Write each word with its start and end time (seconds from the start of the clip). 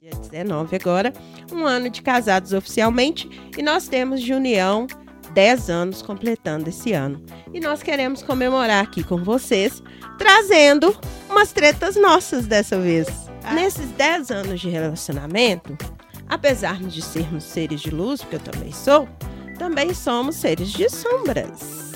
Dia 0.00 0.12
19 0.12 0.76
agora, 0.76 1.12
um 1.52 1.66
ano 1.66 1.90
de 1.90 2.02
casados 2.02 2.52
oficialmente 2.52 3.28
e 3.58 3.62
nós 3.62 3.88
temos 3.88 4.22
de 4.22 4.32
união 4.32 4.86
10 5.34 5.68
anos 5.68 6.02
completando 6.02 6.68
esse 6.68 6.92
ano. 6.92 7.20
E 7.52 7.58
nós 7.58 7.82
queremos 7.82 8.22
comemorar 8.22 8.84
aqui 8.84 9.02
com 9.02 9.16
vocês, 9.24 9.82
trazendo 10.16 10.96
umas 11.28 11.50
tretas 11.50 11.96
nossas 11.96 12.46
dessa 12.46 12.78
vez. 12.78 13.08
Ah. 13.42 13.54
Nesses 13.54 13.90
10 13.90 14.30
anos 14.30 14.60
de 14.60 14.68
relacionamento, 14.68 15.76
apesar 16.28 16.80
de 16.80 17.02
sermos 17.02 17.42
seres 17.42 17.80
de 17.80 17.90
luz, 17.90 18.20
porque 18.20 18.36
eu 18.36 18.40
também 18.40 18.70
sou, 18.70 19.08
também 19.58 19.92
somos 19.92 20.36
seres 20.36 20.70
de 20.70 20.88
sombras. 20.88 21.88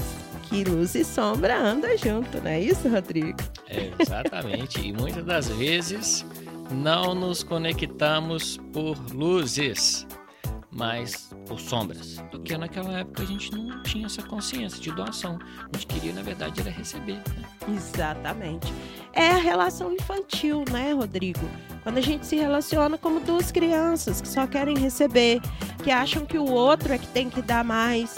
Que 0.42 0.64
luz 0.64 0.96
e 0.96 1.04
sombra 1.04 1.56
andam 1.56 1.96
junto, 1.96 2.42
não 2.42 2.50
é 2.50 2.60
isso, 2.60 2.88
Rodrigo? 2.88 3.38
É, 3.68 3.92
exatamente. 3.96 4.80
e 4.80 4.92
muitas 4.92 5.24
das 5.24 5.46
vezes 5.50 6.26
não 6.72 7.14
nos 7.14 7.42
conectamos 7.42 8.58
por 8.72 8.96
luzes, 9.12 10.06
mas 10.70 11.30
por 11.46 11.60
sombras. 11.60 12.22
Porque 12.30 12.56
naquela 12.56 13.00
época 13.00 13.22
a 13.22 13.26
gente 13.26 13.52
não 13.52 13.82
tinha 13.82 14.06
essa 14.06 14.22
consciência 14.22 14.80
de 14.80 14.90
doação. 14.90 15.38
A 15.42 15.76
gente 15.76 15.86
queria, 15.86 16.12
na 16.12 16.22
verdade, 16.22 16.60
era 16.60 16.70
receber. 16.70 17.14
Né? 17.14 17.74
Exatamente. 17.76 18.72
É 19.12 19.28
a 19.28 19.36
relação 19.36 19.92
infantil, 19.92 20.64
né, 20.70 20.92
Rodrigo? 20.92 21.46
Quando 21.82 21.98
a 21.98 22.02
gente 22.02 22.26
se 22.26 22.36
relaciona 22.36 22.96
como 22.96 23.20
duas 23.20 23.52
crianças 23.52 24.20
que 24.20 24.28
só 24.28 24.46
querem 24.46 24.76
receber, 24.78 25.40
que 25.82 25.90
acham 25.90 26.24
que 26.24 26.38
o 26.38 26.50
outro 26.50 26.92
é 26.92 26.98
que 26.98 27.08
tem 27.08 27.28
que 27.28 27.42
dar 27.42 27.64
mais. 27.64 28.16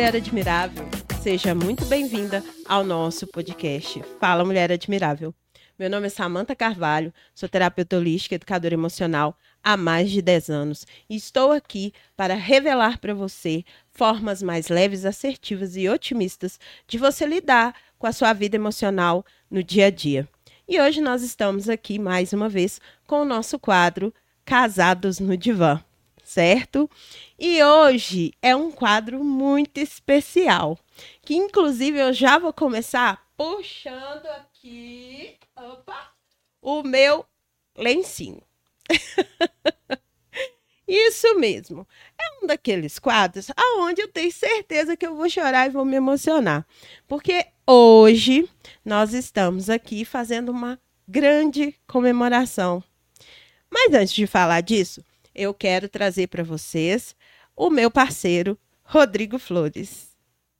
Mulher 0.00 0.16
Admirável, 0.16 0.88
seja 1.22 1.54
muito 1.54 1.84
bem-vinda 1.84 2.42
ao 2.66 2.82
nosso 2.82 3.26
podcast 3.26 4.02
Fala 4.18 4.42
Mulher 4.42 4.72
Admirável. 4.72 5.34
Meu 5.78 5.90
nome 5.90 6.06
é 6.06 6.08
Samanta 6.08 6.56
Carvalho, 6.56 7.12
sou 7.34 7.46
terapeuta 7.46 7.98
holística 7.98 8.34
e 8.34 8.36
educadora 8.36 8.72
emocional 8.72 9.36
há 9.62 9.76
mais 9.76 10.10
de 10.10 10.22
10 10.22 10.48
anos 10.48 10.86
e 11.06 11.16
estou 11.16 11.52
aqui 11.52 11.92
para 12.16 12.32
revelar 12.32 12.98
para 12.98 13.12
você 13.12 13.62
formas 13.92 14.42
mais 14.42 14.68
leves, 14.68 15.04
assertivas 15.04 15.76
e 15.76 15.86
otimistas 15.86 16.58
de 16.88 16.96
você 16.96 17.26
lidar 17.26 17.74
com 17.98 18.06
a 18.06 18.12
sua 18.12 18.32
vida 18.32 18.56
emocional 18.56 19.22
no 19.50 19.62
dia 19.62 19.88
a 19.88 19.90
dia. 19.90 20.26
E 20.66 20.80
hoje 20.80 21.02
nós 21.02 21.22
estamos 21.22 21.68
aqui 21.68 21.98
mais 21.98 22.32
uma 22.32 22.48
vez 22.48 22.80
com 23.06 23.20
o 23.20 23.26
nosso 23.26 23.58
quadro 23.58 24.14
Casados 24.46 25.20
no 25.20 25.36
Divã 25.36 25.78
certo? 26.30 26.88
E 27.36 27.60
hoje 27.62 28.32
é 28.40 28.54
um 28.54 28.70
quadro 28.70 29.24
muito 29.24 29.78
especial, 29.78 30.78
que 31.22 31.34
inclusive 31.34 31.98
eu 31.98 32.12
já 32.12 32.38
vou 32.38 32.52
começar 32.52 33.28
puxando 33.36 34.26
aqui, 34.26 35.36
opa, 35.56 36.12
o 36.62 36.84
meu 36.84 37.26
lencinho. 37.76 38.42
Isso 40.86 41.36
mesmo. 41.36 41.86
É 42.20 42.44
um 42.44 42.46
daqueles 42.46 42.98
quadros 42.98 43.50
aonde 43.56 44.02
eu 44.02 44.08
tenho 44.08 44.32
certeza 44.32 44.96
que 44.96 45.06
eu 45.06 45.16
vou 45.16 45.28
chorar 45.28 45.66
e 45.66 45.70
vou 45.70 45.84
me 45.84 45.96
emocionar. 45.96 46.66
Porque 47.08 47.46
hoje 47.66 48.48
nós 48.84 49.14
estamos 49.14 49.68
aqui 49.70 50.04
fazendo 50.04 50.50
uma 50.50 50.78
grande 51.08 51.74
comemoração. 51.86 52.82
Mas 53.70 53.94
antes 53.94 54.12
de 54.12 54.26
falar 54.26 54.60
disso, 54.60 55.04
eu 55.34 55.54
quero 55.54 55.88
trazer 55.88 56.28
para 56.28 56.42
vocês 56.42 57.14
o 57.56 57.70
meu 57.70 57.90
parceiro, 57.90 58.58
Rodrigo 58.82 59.38
Flores. 59.38 60.16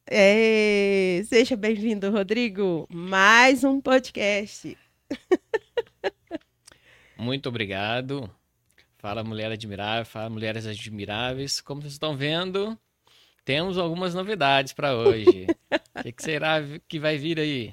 É, 0.07 1.23
seja 1.27 1.57
bem-vindo, 1.57 2.11
Rodrigo. 2.11 2.87
Mais 2.91 3.65
um 3.65 3.81
podcast. 3.81 4.77
Muito 7.17 7.48
obrigado. 7.48 8.30
Fala 8.98 9.25
Mulher 9.25 9.53
Admirável, 9.53 10.05
fala 10.05 10.29
Mulheres 10.29 10.67
Admiráveis. 10.67 11.61
Como 11.61 11.80
vocês 11.80 11.95
estão 11.95 12.17
vendo, 12.17 12.79
temos 13.45 13.79
algumas 13.79 14.14
novidades 14.14 14.73
para 14.73 14.95
hoje. 14.95 15.47
O 15.97 15.98
que, 16.03 16.13
que 16.13 16.23
será 16.23 16.63
que 16.86 16.98
vai 16.98 17.17
vir 17.17 17.39
aí? 17.39 17.73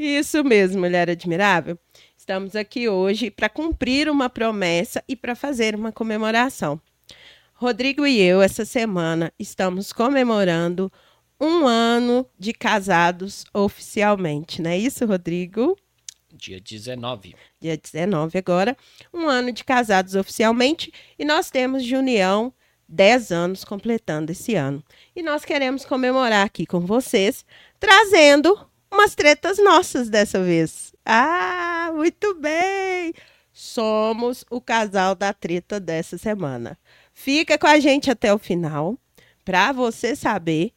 Isso 0.00 0.44
mesmo, 0.44 0.82
Mulher 0.82 1.10
Admirável. 1.10 1.76
Estamos 2.16 2.54
aqui 2.54 2.88
hoje 2.88 3.32
para 3.32 3.48
cumprir 3.48 4.08
uma 4.08 4.30
promessa 4.30 5.02
e 5.08 5.16
para 5.16 5.34
fazer 5.34 5.74
uma 5.74 5.90
comemoração. 5.90 6.80
Rodrigo 7.52 8.06
e 8.06 8.20
eu, 8.20 8.40
essa 8.40 8.64
semana, 8.64 9.32
estamos 9.40 9.92
comemorando 9.92 10.88
um 11.40 11.66
ano 11.66 12.24
de 12.38 12.52
casados 12.52 13.44
oficialmente, 13.52 14.62
não 14.62 14.70
é 14.70 14.78
isso, 14.78 15.04
Rodrigo? 15.04 15.76
Dia 16.32 16.60
19. 16.60 17.34
Dia 17.60 17.76
19 17.76 18.38
agora. 18.38 18.76
Um 19.12 19.26
ano 19.26 19.50
de 19.50 19.64
casados 19.64 20.14
oficialmente 20.14 20.92
e 21.18 21.24
nós 21.24 21.50
temos 21.50 21.82
de 21.82 21.96
união 21.96 22.54
10 22.88 23.32
anos 23.32 23.64
completando 23.64 24.30
esse 24.30 24.54
ano. 24.54 24.80
E 25.16 25.24
nós 25.24 25.44
queremos 25.44 25.84
comemorar 25.84 26.46
aqui 26.46 26.64
com 26.64 26.86
vocês, 26.86 27.44
trazendo 27.80 28.67
umas 28.90 29.14
tretas 29.14 29.58
nossas 29.58 30.08
dessa 30.08 30.42
vez. 30.42 30.92
Ah, 31.04 31.90
muito 31.94 32.34
bem! 32.34 33.12
Somos 33.52 34.44
o 34.50 34.60
casal 34.60 35.14
da 35.14 35.32
treta 35.32 35.80
dessa 35.80 36.16
semana. 36.16 36.78
Fica 37.12 37.58
com 37.58 37.66
a 37.66 37.80
gente 37.80 38.10
até 38.10 38.32
o 38.32 38.38
final 38.38 38.96
para 39.44 39.72
você 39.72 40.14
saber 40.14 40.72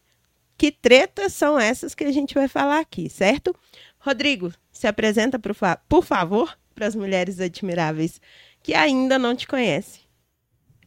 que 0.58 0.72
tretas 0.72 1.34
são 1.34 1.60
essas 1.60 1.94
que 1.94 2.04
a 2.04 2.12
gente 2.12 2.34
vai 2.34 2.48
falar 2.48 2.80
aqui, 2.80 3.10
certo? 3.10 3.56
Rodrigo, 4.00 4.52
se 4.72 4.88
apresenta, 4.88 5.38
por, 5.38 5.54
fa 5.54 5.78
por 5.88 6.04
favor, 6.04 6.58
para 6.74 6.88
as 6.88 6.96
mulheres 6.96 7.40
admiráveis 7.40 8.20
que 8.64 8.74
ainda 8.74 9.20
não 9.20 9.36
te 9.36 9.48
conhecem. 9.48 10.02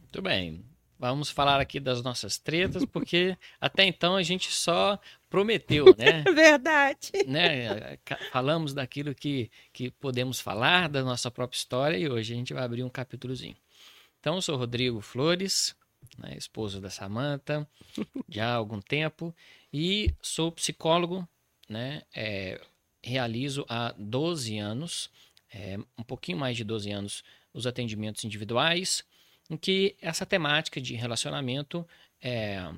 Muito 0.01 0.21
bem. 0.21 0.65
Vamos 1.09 1.29
falar 1.29 1.59
aqui 1.59 1.79
das 1.79 2.01
nossas 2.01 2.37
tretas, 2.37 2.83
porque 2.91 3.37
até 3.59 3.85
então 3.85 4.15
a 4.15 4.23
gente 4.23 4.51
só 4.51 4.99
prometeu, 5.29 5.85
né? 5.97 6.23
Verdade. 6.23 7.11
Né? 7.27 7.97
Falamos 8.31 8.73
daquilo 8.73 9.13
que, 9.13 9.49
que 9.71 9.91
podemos 9.91 10.39
falar, 10.39 10.89
da 10.89 11.03
nossa 11.03 11.29
própria 11.29 11.57
história, 11.57 11.97
e 11.97 12.09
hoje 12.09 12.33
a 12.33 12.37
gente 12.37 12.53
vai 12.53 12.63
abrir 12.63 12.83
um 12.83 12.89
capítulozinho. 12.89 13.55
Então, 14.19 14.35
eu 14.35 14.41
sou 14.41 14.57
Rodrigo 14.57 15.01
Flores, 15.01 15.75
né, 16.17 16.35
esposo 16.37 16.81
da 16.81 16.89
Samanta, 16.89 17.67
já 18.29 18.49
há 18.49 18.55
algum 18.55 18.81
tempo, 18.81 19.35
e 19.71 20.13
sou 20.21 20.51
psicólogo, 20.51 21.27
né? 21.69 22.01
É, 22.15 22.59
realizo 23.03 23.65
há 23.69 23.93
12 23.97 24.57
anos, 24.57 25.11
é, 25.53 25.77
um 25.97 26.03
pouquinho 26.03 26.37
mais 26.39 26.57
de 26.57 26.63
12 26.63 26.91
anos, 26.91 27.23
os 27.53 27.67
atendimentos 27.67 28.23
individuais, 28.23 29.03
em 29.49 29.57
que 29.57 29.95
essa 30.01 30.25
temática 30.25 30.81
de 30.81 30.95
relacionamento 30.95 31.87
é, 32.21 32.71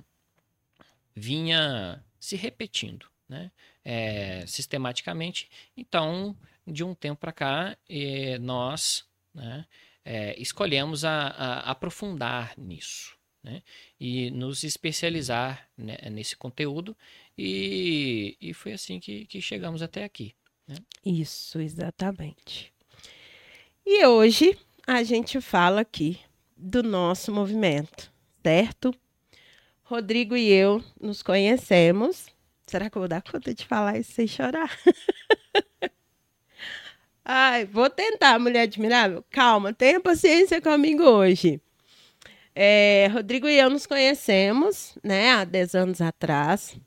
vinha 1.16 2.04
se 2.20 2.36
repetindo, 2.36 3.08
né? 3.28 3.52
É, 3.84 4.46
sistematicamente. 4.46 5.50
Então, 5.76 6.36
de 6.66 6.84
um 6.84 6.94
tempo 6.94 7.22
para 7.22 7.32
cá, 7.32 7.78
é, 7.88 8.38
nós 8.40 9.06
né, 9.34 9.66
é, 10.04 10.40
escolhemos 10.40 11.06
a, 11.06 11.28
a, 11.28 11.72
aprofundar 11.72 12.54
nisso. 12.58 13.16
Né? 13.42 13.64
E 13.98 14.30
nos 14.32 14.64
especializar 14.64 15.70
né, 15.78 15.98
nesse 16.12 16.36
conteúdo, 16.36 16.98
e, 17.38 18.36
e 18.42 18.54
foi 18.54 18.74
assim 18.74 19.00
que, 19.00 19.26
que 19.26 19.40
chegamos 19.40 19.82
até 19.82 20.04
aqui. 20.04 20.36
Né? 20.68 20.76
Isso, 21.06 21.60
exatamente. 21.62 22.74
E 23.86 24.06
hoje 24.06 24.58
a 24.86 25.02
gente 25.04 25.40
fala 25.40 25.82
aqui 25.82 26.20
do 26.58 26.82
nosso 26.82 27.32
movimento, 27.32 28.12
certo? 28.44 28.94
Rodrigo 29.84 30.36
e 30.36 30.50
eu 30.50 30.84
nos 31.00 31.22
conhecemos. 31.22 32.28
Será 32.66 32.90
que 32.90 32.98
eu 32.98 33.02
vou 33.02 33.08
dar 33.08 33.22
conta 33.22 33.54
de 33.54 33.66
falar 33.66 33.98
isso 33.98 34.12
sem 34.12 34.28
chorar? 34.28 34.70
Ai, 37.24 37.66
vou 37.66 37.90
tentar, 37.90 38.40
mulher 38.40 38.62
admirável. 38.62 39.24
Calma, 39.30 39.74
tenha 39.74 40.00
paciência 40.00 40.62
comigo 40.62 41.04
hoje. 41.04 41.62
É, 42.56 43.08
Rodrigo 43.14 43.48
e 43.48 43.60
eu 43.60 43.70
nos 43.70 43.86
conhecemos, 43.86 44.98
né, 45.04 45.32
há 45.32 45.44
10 45.44 45.76
anos 45.76 46.02
atrás. 46.02 46.78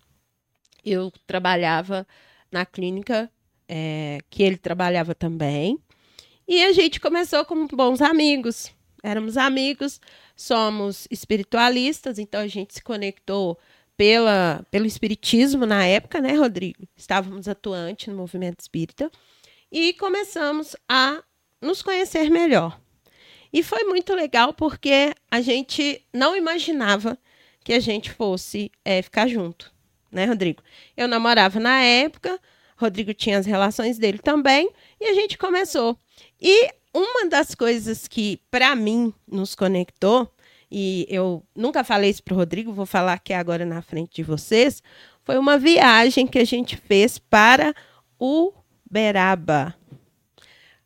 Eu 0.85 1.13
trabalhava 1.27 2.07
na 2.51 2.67
clínica 2.67 3.31
é, 3.69 4.19
que 4.29 4.43
ele 4.43 4.57
trabalhava 4.57 5.15
também. 5.15 5.79
E 6.49 6.65
a 6.65 6.73
gente 6.73 6.99
começou 6.99 7.45
como 7.45 7.69
bons 7.69 8.03
amigos. 8.03 8.75
Éramos 9.03 9.37
amigos, 9.37 10.01
somos 10.37 11.07
espiritualistas, 11.11 12.19
então 12.19 12.41
a 12.41 12.47
gente 12.47 12.75
se 12.75 12.83
conectou 12.83 13.59
pela, 13.97 14.65
pelo 14.71 14.87
espiritismo 14.87 15.67
na 15.67 15.85
época, 15.87 16.21
né, 16.21 16.35
Rodrigo? 16.35 16.89
Estávamos 16.97 17.49
atuantes 17.49 18.09
no 18.09 18.15
movimento 18.15 18.61
espírita 18.61 19.11
e 19.71 19.93
começamos 19.95 20.75
a 20.89 21.23
nos 21.61 21.83
conhecer 21.83 22.31
melhor. 22.31 22.81
E 23.53 23.63
foi 23.63 23.85
muito 23.85 24.15
legal 24.15 24.55
porque 24.55 25.15
a 25.31 25.41
gente 25.41 26.05
não 26.13 26.37
imaginava 26.37 27.19
que 27.63 27.73
a 27.73 27.81
gente 27.81 28.11
fosse 28.11 28.71
é, 28.85 29.03
ficar 29.03 29.29
junto, 29.29 29.73
né, 30.11 30.25
Rodrigo? 30.25 30.63
Eu 30.97 31.07
namorava 31.07 31.61
na 31.61 31.83
época, 31.83 32.41
Rodrigo 32.77 33.13
tinha 33.13 33.39
as 33.39 33.47
relações 33.47 33.99
dele 33.99 34.19
também, 34.19 34.71
e 34.99 35.05
a 35.07 35.15
gente 35.15 35.37
começou. 35.37 35.99
E 36.41 36.71
uma 36.95 37.29
das 37.29 37.55
coisas 37.55 38.09
que, 38.09 38.41
para 38.51 38.75
mim, 38.75 39.13
nos 39.27 39.55
conectou, 39.55 40.33
e 40.71 41.07
eu 41.09 41.45
nunca 41.55 41.83
falei 41.83 42.11
isso 42.11 42.23
para 42.23 42.35
o 42.35 42.37
Rodrigo, 42.37 42.73
vou 42.73 42.87
falar 42.87 43.15
aqui 43.15 43.33
agora 43.33 43.65
na 43.65 43.83
frente 43.83 44.17
de 44.17 44.23
vocês, 44.23 44.83
foi 45.25 45.39
uma 45.39 45.59
viagem 45.59 46.27
que 46.27 46.39
a 46.39 46.45
gente 46.45 46.77
fez 46.77 47.19
para 47.19 47.75
Uberaba. 48.19 49.75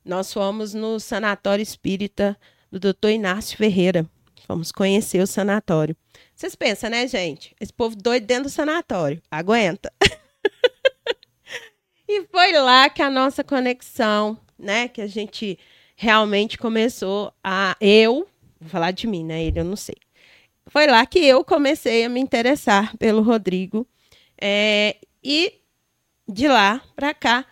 Nós 0.04 0.32
fomos 0.32 0.74
no 0.74 1.00
Sanatório 1.00 1.62
Espírita 1.62 2.38
do 2.70 2.78
Dr. 2.78 3.10
Inácio 3.10 3.56
Ferreira. 3.56 4.08
Fomos 4.46 4.70
conhecer 4.70 5.22
o 5.22 5.26
sanatório. 5.26 5.96
Vocês 6.34 6.54
pensam, 6.54 6.90
né, 6.90 7.08
gente? 7.08 7.56
Esse 7.58 7.72
povo 7.72 7.96
doido 7.96 8.26
dentro 8.26 8.44
do 8.44 8.50
sanatório. 8.50 9.22
Aguenta. 9.30 9.90
e 12.06 12.24
foi 12.24 12.52
lá 12.52 12.90
que 12.90 13.00
a 13.00 13.08
nossa 13.08 13.42
conexão, 13.42 14.38
né? 14.58 14.88
Que 14.88 15.00
a 15.00 15.06
gente 15.06 15.58
realmente 15.94 16.58
começou 16.58 17.32
a. 17.42 17.76
Eu, 17.80 18.26
vou 18.60 18.68
falar 18.68 18.90
de 18.90 19.06
mim, 19.06 19.24
né? 19.24 19.44
Ele 19.44 19.60
eu 19.60 19.64
não 19.64 19.76
sei. 19.76 19.96
Foi 20.66 20.86
lá 20.86 21.04
que 21.06 21.18
eu 21.18 21.44
comecei 21.44 22.04
a 22.04 22.08
me 22.08 22.20
interessar 22.20 22.96
pelo 22.96 23.22
Rodrigo. 23.22 23.86
É, 24.40 24.96
e 25.22 25.60
de 26.28 26.48
lá 26.48 26.82
para 26.96 27.14
cá, 27.14 27.44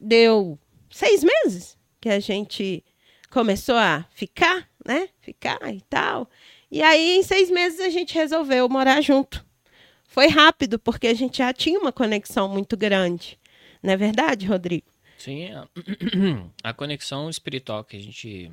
deu 0.00 0.58
seis 0.90 1.22
meses 1.22 1.78
que 2.00 2.08
a 2.08 2.18
gente 2.18 2.84
começou 3.30 3.76
a 3.76 4.06
ficar, 4.10 4.68
né? 4.84 5.08
Ficar 5.20 5.58
e 5.72 5.80
tal. 5.82 6.28
E 6.70 6.82
aí, 6.82 7.18
em 7.18 7.22
seis 7.22 7.50
meses, 7.50 7.80
a 7.80 7.88
gente 7.88 8.14
resolveu 8.14 8.68
morar 8.68 9.00
junto. 9.00 9.44
Foi 10.04 10.28
rápido, 10.28 10.78
porque 10.78 11.06
a 11.06 11.14
gente 11.14 11.38
já 11.38 11.52
tinha 11.52 11.78
uma 11.78 11.92
conexão 11.92 12.48
muito 12.48 12.76
grande. 12.76 13.38
Não 13.82 13.92
é 13.92 13.96
verdade, 13.96 14.46
Rodrigo? 14.46 14.86
Sim, 15.20 15.52
a, 15.52 15.68
a 16.70 16.72
conexão 16.72 17.28
espiritual 17.28 17.84
que 17.84 17.96
a 17.96 18.00
gente 18.00 18.50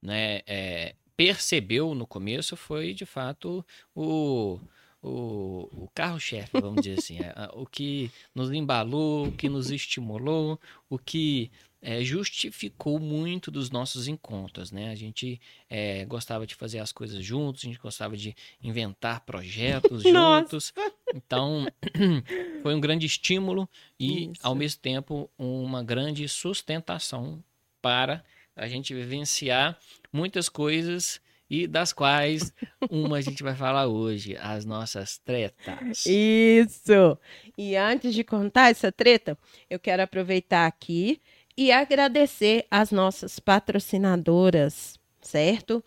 né, 0.00 0.40
é, 0.46 0.94
percebeu 1.14 1.94
no 1.94 2.06
começo 2.06 2.56
foi, 2.56 2.94
de 2.94 3.04
fato, 3.04 3.64
o, 3.94 4.58
o, 5.02 5.68
o 5.84 5.90
carro-chefe, 5.94 6.58
vamos 6.58 6.82
dizer 6.82 6.98
assim. 6.98 7.18
É, 7.18 7.34
o 7.52 7.66
que 7.66 8.10
nos 8.34 8.50
embalou, 8.50 9.28
o 9.28 9.32
que 9.32 9.48
nos 9.48 9.70
estimulou, 9.70 10.58
o 10.88 10.98
que 10.98 11.50
é, 11.82 12.02
justificou 12.02 12.98
muito 12.98 13.50
dos 13.50 13.70
nossos 13.70 14.08
encontros, 14.08 14.72
né? 14.72 14.90
A 14.90 14.94
gente 14.94 15.38
é, 15.68 16.06
gostava 16.06 16.46
de 16.46 16.54
fazer 16.54 16.78
as 16.78 16.92
coisas 16.92 17.22
juntos, 17.22 17.62
a 17.62 17.66
gente 17.66 17.78
gostava 17.78 18.16
de 18.16 18.34
inventar 18.62 19.20
projetos 19.20 20.02
juntos. 20.02 20.72
Então, 21.14 21.66
foi 22.60 22.74
um 22.74 22.80
grande 22.80 23.06
estímulo 23.06 23.68
e, 23.98 24.32
Isso. 24.32 24.40
ao 24.42 24.52
mesmo 24.54 24.80
tempo, 24.80 25.30
uma 25.38 25.82
grande 25.82 26.28
sustentação 26.28 27.42
para 27.80 28.24
a 28.56 28.66
gente 28.66 28.92
vivenciar 28.92 29.78
muitas 30.12 30.48
coisas 30.48 31.20
e 31.48 31.68
das 31.68 31.92
quais 31.92 32.52
uma 32.90 33.18
a 33.18 33.20
gente 33.20 33.44
vai 33.44 33.54
falar 33.54 33.86
hoje, 33.86 34.36
as 34.38 34.64
nossas 34.64 35.18
tretas. 35.18 36.04
Isso! 36.04 37.16
E 37.56 37.76
antes 37.76 38.12
de 38.12 38.24
contar 38.24 38.70
essa 38.70 38.90
treta, 38.90 39.38
eu 39.70 39.78
quero 39.78 40.02
aproveitar 40.02 40.66
aqui 40.66 41.20
e 41.56 41.70
agradecer 41.70 42.66
as 42.68 42.90
nossas 42.90 43.38
patrocinadoras, 43.38 44.98
certo? 45.20 45.84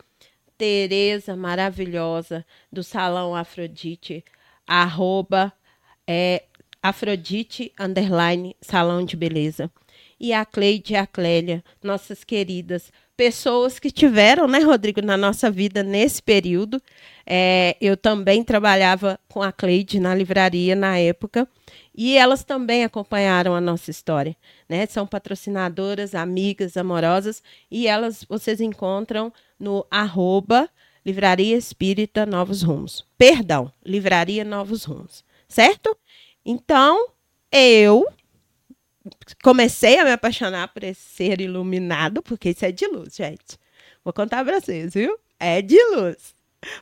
Tereza 0.57 1.35
maravilhosa 1.35 2.45
do 2.71 2.81
Salão 2.83 3.35
Afrodite, 3.35 4.23
arroba 4.67 5.53
é, 6.05 6.43
Afrodite 6.83 7.73
underline 7.79 8.55
Salão 8.61 9.03
de 9.03 9.15
Beleza. 9.15 9.71
E 10.19 10.33
a 10.33 10.45
Cleide 10.45 10.93
e 10.93 10.95
a 10.95 11.05
Clélia, 11.07 11.63
nossas 11.83 12.23
queridas 12.23 12.91
pessoas 13.17 13.79
que 13.79 13.89
tiveram, 13.89 14.47
né, 14.47 14.59
Rodrigo, 14.59 15.01
na 15.01 15.17
nossa 15.17 15.49
vida 15.49 15.81
nesse 15.81 16.21
período. 16.21 16.81
É, 17.25 17.75
eu 17.81 17.97
também 17.97 18.43
trabalhava 18.43 19.19
com 19.27 19.41
a 19.41 19.51
Cleide 19.51 19.99
na 19.99 20.13
livraria 20.13 20.75
na 20.75 20.97
época. 20.99 21.47
E 21.95 22.15
elas 22.15 22.43
também 22.43 22.83
acompanharam 22.83 23.55
a 23.55 23.59
nossa 23.59 23.89
história, 23.89 24.35
né? 24.69 24.85
São 24.85 25.07
patrocinadoras, 25.07 26.13
amigas, 26.13 26.77
amorosas, 26.77 27.41
e 27.71 27.87
elas 27.87 28.23
vocês 28.29 28.61
encontram 28.61 29.33
no 29.59 29.83
arroba 29.89 30.69
Livraria 31.07 31.55
Espírita 31.55 32.25
Novos 32.25 32.61
Rumos. 32.61 33.05
Perdão, 33.17 33.71
Livraria 33.81 34.43
Novos 34.43 34.83
Rumos, 34.83 35.23
certo? 35.47 35.97
Então, 36.45 37.11
eu 37.49 38.05
comecei 39.41 39.97
a 39.99 40.03
me 40.03 40.11
apaixonar 40.11 40.67
por 40.67 40.83
esse 40.83 40.99
ser 40.99 41.39
iluminado, 41.39 42.21
porque 42.21 42.49
isso 42.49 42.65
é 42.65 42.73
de 42.73 42.85
luz, 42.87 43.15
gente. 43.15 43.57
Vou 44.03 44.11
contar 44.11 44.43
para 44.43 44.59
vocês, 44.59 44.93
viu? 44.93 45.17
É 45.39 45.61
de 45.61 45.81
luz. 45.95 46.35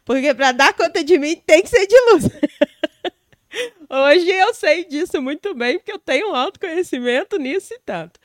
Porque 0.04 0.33
para 0.33 0.51
dar 0.54 0.74
conta 0.74 1.04
de 1.04 1.19
mim 1.19 1.36
tem 1.45 1.62
que 1.62 1.69
ser 1.69 1.86
de 1.86 2.00
luz. 2.12 2.24
Hoje 3.88 4.31
eu 4.31 4.56
sei 4.56 4.86
disso 4.86 5.21
muito 5.21 5.54
bem, 5.54 5.78
porque 5.78 5.92
eu 5.92 6.00
tenho 6.00 6.31
um 6.31 6.36
autoconhecimento 6.36 7.38
nisso 7.38 7.75
e 7.75 7.80
tanto. 7.86 8.19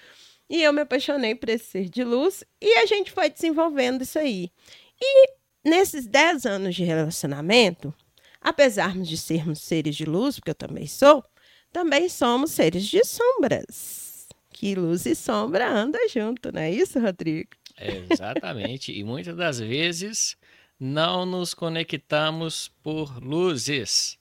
E 0.49 0.63
eu 0.63 0.73
me 0.73 0.81
apaixonei 0.81 1.35
por 1.35 1.51
esse 1.51 1.67
ser 1.67 1.91
de 1.91 2.03
luz 2.03 2.43
e 2.59 2.79
a 2.79 2.87
gente 2.87 3.13
foi 3.13 3.29
desenvolvendo 3.29 4.01
isso 4.01 4.19
aí. 4.19 4.51
E 4.99 5.40
nesses 5.65 6.07
10 6.07 6.47
anos 6.47 6.75
de 6.75 6.85
relacionamento, 6.85 7.95
apesar 8.41 8.97
de 8.99 9.17
sermos 9.17 9.61
seres 9.61 9.97
de 9.97 10.05
luz, 10.05 10.37
porque 10.37 10.51
eu 10.51 10.55
também 10.55 10.87
sou, 10.87 11.25
também 11.73 12.09
somos 12.09 12.51
seres 12.51 12.87
de 12.87 13.05
sombras. 13.05 14.29
Que 14.51 14.75
luz 14.75 15.07
e 15.07 15.15
sombra 15.15 15.71
andam 15.71 16.01
junto, 16.09 16.53
não 16.53 16.61
é 16.61 16.71
isso, 16.71 17.01
Rodrigo? 17.01 17.51
É, 17.77 18.05
exatamente. 18.11 18.93
e 18.93 19.03
muitas 19.03 19.37
das 19.37 19.59
vezes 19.59 20.37
não 20.79 21.25
nos 21.25 21.55
conectamos 21.55 22.69
por 22.83 23.23
luzes 23.23 24.21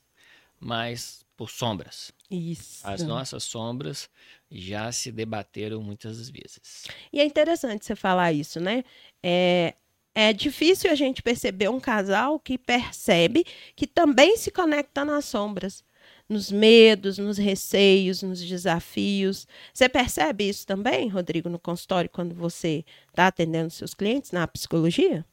mas 0.59 1.25
por 1.37 1.49
sombras. 1.49 2.11
Isso. 2.29 2.85
As 2.85 3.01
nossas 3.03 3.43
sombras 3.43 4.09
já 4.51 4.91
se 4.91 5.11
debateram 5.11 5.81
muitas 5.81 6.29
vezes. 6.29 6.85
E 7.13 7.19
é 7.19 7.25
interessante 7.25 7.85
você 7.85 7.95
falar 7.95 8.33
isso, 8.33 8.59
né? 8.59 8.83
É, 9.23 9.75
é 10.13 10.33
difícil 10.33 10.91
a 10.91 10.95
gente 10.95 11.21
perceber 11.21 11.69
um 11.69 11.79
casal 11.79 12.39
que 12.39 12.57
percebe 12.57 13.45
que 13.75 13.87
também 13.87 14.37
se 14.37 14.51
conecta 14.51 15.05
nas 15.05 15.25
sombras, 15.25 15.83
nos 16.27 16.51
medos, 16.51 17.17
nos 17.17 17.37
receios, 17.37 18.21
nos 18.21 18.41
desafios. 18.41 19.47
Você 19.73 19.87
percebe 19.87 20.47
isso 20.47 20.65
também, 20.65 21.07
Rodrigo, 21.07 21.49
no 21.49 21.59
consultório, 21.59 22.09
quando 22.09 22.35
você 22.35 22.85
está 23.09 23.27
atendendo 23.27 23.69
seus 23.69 23.93
clientes 23.93 24.31
na 24.31 24.47
psicologia? 24.47 25.25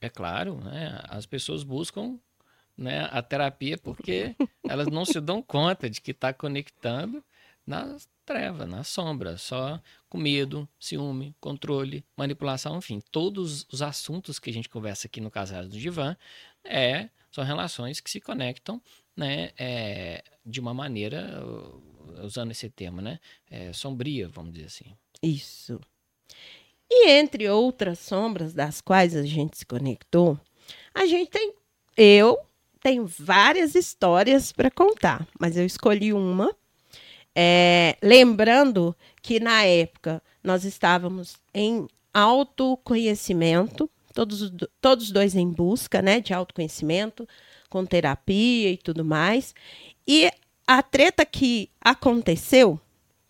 É 0.00 0.08
claro, 0.08 0.56
né? 0.56 1.00
As 1.08 1.26
pessoas 1.26 1.62
buscam 1.62 2.18
né, 2.76 3.08
a 3.10 3.22
terapia 3.22 3.78
porque 3.78 4.36
elas 4.68 4.88
não 4.88 5.04
se 5.04 5.20
dão 5.20 5.40
conta 5.42 5.88
de 5.88 6.00
que 6.00 6.10
está 6.10 6.32
conectando 6.32 7.24
na 7.66 7.96
treva, 8.24 8.66
na 8.66 8.82
sombra, 8.84 9.36
só 9.36 9.80
com 10.08 10.18
medo, 10.18 10.68
ciúme, 10.78 11.34
controle, 11.40 12.04
manipulação, 12.16 12.78
enfim, 12.78 13.00
todos 13.10 13.66
os 13.70 13.82
assuntos 13.82 14.38
que 14.38 14.50
a 14.50 14.52
gente 14.52 14.68
conversa 14.68 15.06
aqui 15.06 15.20
no 15.20 15.30
Casais 15.30 15.68
do 15.68 15.78
Divã 15.78 16.16
é, 16.62 17.10
são 17.30 17.44
relações 17.44 18.00
que 18.00 18.10
se 18.10 18.20
conectam 18.20 18.80
né, 19.16 19.50
é, 19.58 20.22
de 20.44 20.60
uma 20.60 20.72
maneira, 20.72 21.42
usando 22.22 22.50
esse 22.50 22.68
termo, 22.70 23.00
né, 23.00 23.18
é, 23.50 23.72
sombria, 23.72 24.28
vamos 24.28 24.52
dizer 24.52 24.66
assim. 24.66 24.96
Isso. 25.22 25.80
E 26.90 27.08
entre 27.10 27.48
outras 27.48 27.98
sombras 27.98 28.54
das 28.54 28.80
quais 28.80 29.16
a 29.16 29.22
gente 29.22 29.58
se 29.58 29.66
conectou, 29.66 30.38
a 30.94 31.06
gente 31.06 31.30
tem 31.30 31.54
eu 31.96 32.38
tenho 32.80 33.06
várias 33.06 33.74
histórias 33.74 34.52
para 34.52 34.70
contar, 34.70 35.26
mas 35.38 35.56
eu 35.56 35.64
escolhi 35.64 36.12
uma. 36.12 36.54
É, 37.34 37.96
lembrando 38.02 38.94
que 39.20 39.40
na 39.40 39.64
época 39.64 40.22
nós 40.42 40.64
estávamos 40.64 41.36
em 41.52 41.88
autoconhecimento, 42.12 43.90
todos, 44.12 44.52
todos 44.80 45.10
dois 45.10 45.34
em 45.34 45.50
busca 45.50 46.00
né, 46.00 46.20
de 46.20 46.32
autoconhecimento, 46.32 47.28
com 47.68 47.84
terapia 47.84 48.70
e 48.70 48.76
tudo 48.76 49.04
mais. 49.04 49.54
E 50.06 50.30
a 50.66 50.82
treta 50.82 51.26
que 51.26 51.68
aconteceu, 51.80 52.78